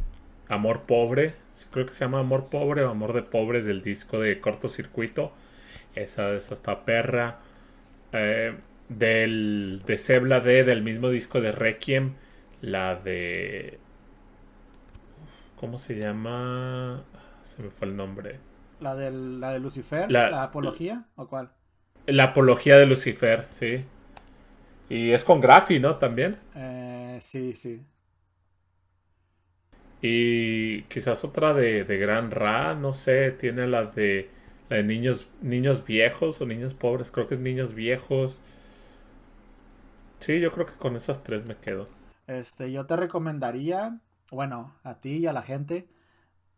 [0.49, 1.33] Amor Pobre.
[1.71, 5.31] Creo que se llama Amor Pobre o Amor de Pobres del disco de Cortocircuito.
[5.95, 7.39] Esa, esa está perra.
[8.15, 8.55] Eh,
[8.89, 12.13] del, de Sebla D, del mismo disco de Requiem,
[12.61, 13.79] la de.
[15.55, 17.03] ¿Cómo se llama?
[17.41, 18.39] Se me fue el nombre.
[18.79, 21.53] La, del, la de Lucifer, La- la apología, ¿o cuál?
[22.07, 23.85] La apología de Lucifer, sí.
[24.89, 25.97] Y es con Graffi, ¿no?
[25.97, 26.37] También.
[26.53, 27.85] Eh, sí, sí.
[30.01, 34.29] Y quizás otra de, de Gran Ra, no sé, tiene la de,
[34.69, 38.39] la de niños, niños viejos o niños pobres, creo que es niños viejos.
[40.19, 41.87] Sí, yo creo que con esas tres me quedo.
[42.27, 43.99] Este, yo te recomendaría,
[44.31, 45.87] bueno, a ti y a la gente,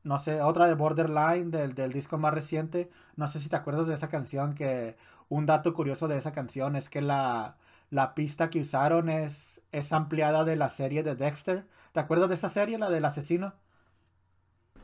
[0.03, 2.89] no sé, otra de Borderline del, del disco más reciente.
[3.17, 4.97] No sé si te acuerdas de esa canción que
[5.29, 7.57] un dato curioso de esa canción es que la,
[7.91, 11.67] la pista que usaron es, es ampliada de la serie de Dexter.
[11.93, 13.55] ¿Te acuerdas de esa serie, la del asesino?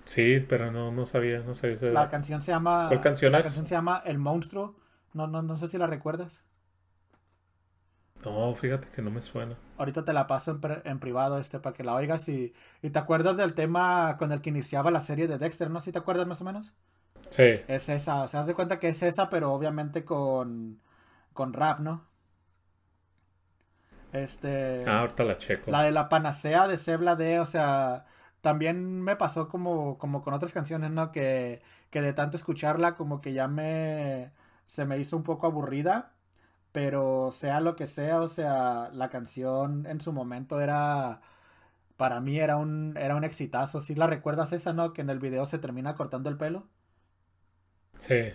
[0.06, 1.76] Sí, pero no, no sabía, no sabía.
[1.88, 2.90] La canción se llama.
[2.90, 3.46] ¿Cuál canción la es?
[3.46, 4.76] canción se llama El Monstruo.
[5.14, 6.44] No, no, no sé si la recuerdas.
[8.26, 9.56] No, fíjate que no me suena.
[9.78, 13.00] Ahorita te la paso en, en privado este para que la oigas y, y te
[13.00, 15.80] acuerdas del tema con el que iniciaba la serie de Dexter, ¿no?
[15.82, 16.76] ¿Si te acuerdas más o menos?
[17.30, 17.62] Sí.
[17.68, 20.82] Es esa, o sea, haz de cuenta que es esa, pero obviamente con,
[21.34, 22.08] con rap, ¿no?
[24.12, 24.86] Este...
[24.88, 25.72] Ah, ahorita la checo.
[25.72, 28.06] La de la panacea de Sebla D, o sea,
[28.44, 31.14] también me pasó como, como con otras canciones, ¿no?
[31.14, 34.32] Que, que de tanto escucharla como que ya me...
[34.68, 36.12] se me hizo un poco aburrida,
[36.74, 41.22] pero sea lo que sea, o sea, la canción en su momento era
[41.96, 43.80] para mí era un, era un exitazo.
[43.82, 44.92] ¿Sí la recuerdas esa, no?
[44.94, 46.68] Que en el video se termina cortando el pelo.
[47.98, 48.34] Sí.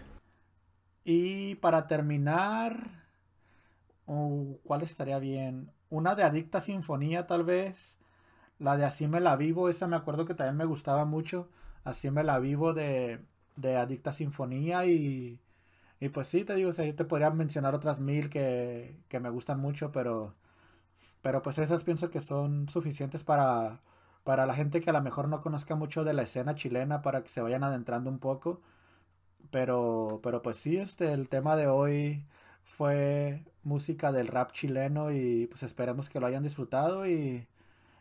[1.05, 3.05] Y para terminar,
[4.07, 5.71] uh, ¿cuál estaría bien?
[5.91, 7.98] Una de Adicta Sinfonía, tal vez.
[8.59, 11.49] La de Así me la vivo, esa me acuerdo que también me gustaba mucho.
[11.85, 13.21] Así me la vivo de,
[13.57, 15.41] de Adicta Sinfonía y,
[16.01, 19.21] y pues sí, te digo, o sea, yo te podría mencionar otras mil que, que
[19.21, 20.35] me gustan mucho, pero,
[21.23, 23.81] pero pues esas pienso que son suficientes para,
[24.25, 27.23] para la gente que a lo mejor no conozca mucho de la escena chilena para
[27.23, 28.63] que se vayan adentrando un poco.
[29.51, 32.25] Pero, pero pues sí, este, el tema de hoy
[32.63, 37.47] fue música del rap chileno y pues esperemos que lo hayan disfrutado y,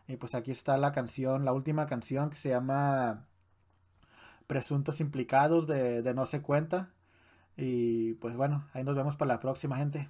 [0.08, 3.26] y pues aquí está la canción, la última canción que se llama
[4.46, 6.90] Presuntos Implicados de, de No se cuenta.
[7.56, 10.08] Y pues bueno, ahí nos vemos para la próxima gente.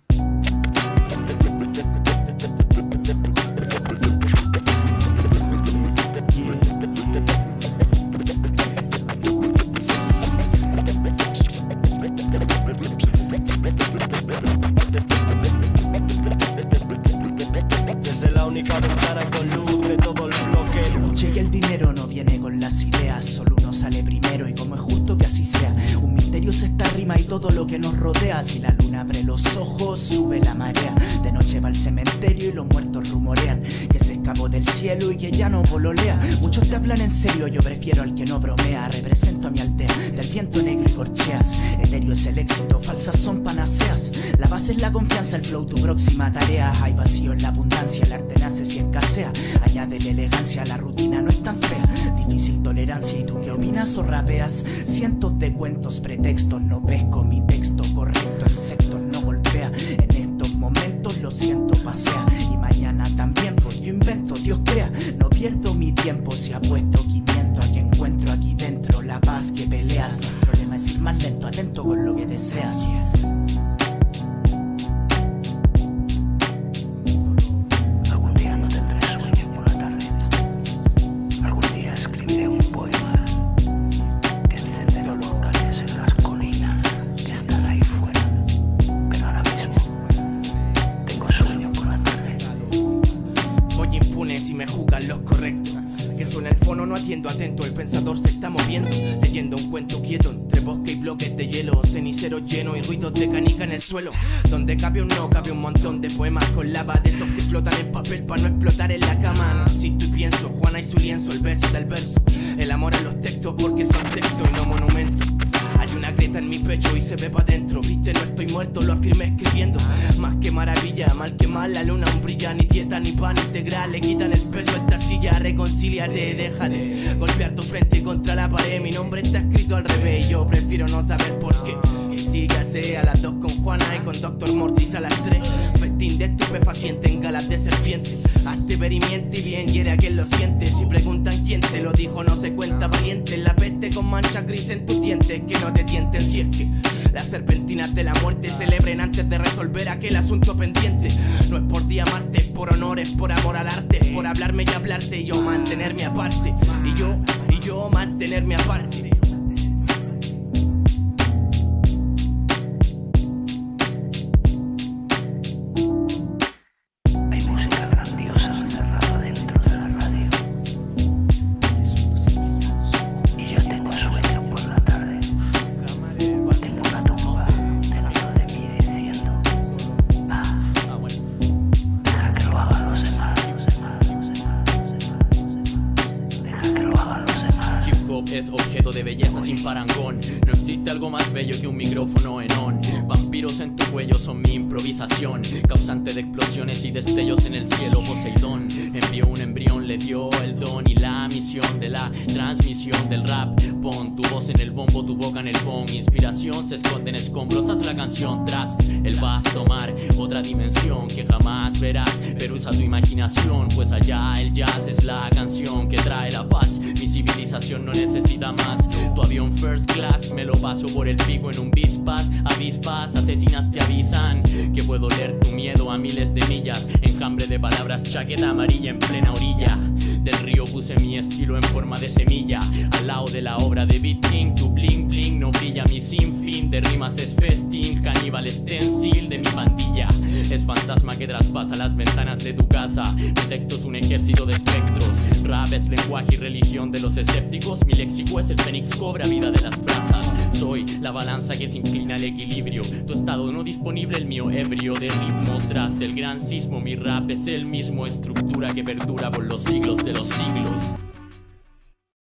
[132.68, 135.42] A las dos con Juana y con Doctor Mortis a las tres.
[135.80, 138.18] Festín de estupefaciente en galas de serpiente.
[138.46, 140.66] Hazte ver y miente y bien hiere a quien lo siente.
[140.66, 143.38] Si preguntan quién te lo dijo, no se cuenta valiente.
[143.38, 146.68] La peste con mancha gris en tus dientes, que no te tienten si es que
[147.10, 151.08] las serpentinas de la muerte celebren antes de resolver aquel asunto pendiente.
[151.48, 154.64] No es por día Marte, es por honor, es por amor al arte, por hablarme
[154.64, 156.54] y hablarte y yo mantenerme aparte.
[156.84, 157.16] Y yo,
[157.48, 159.07] y yo mantenerme aparte.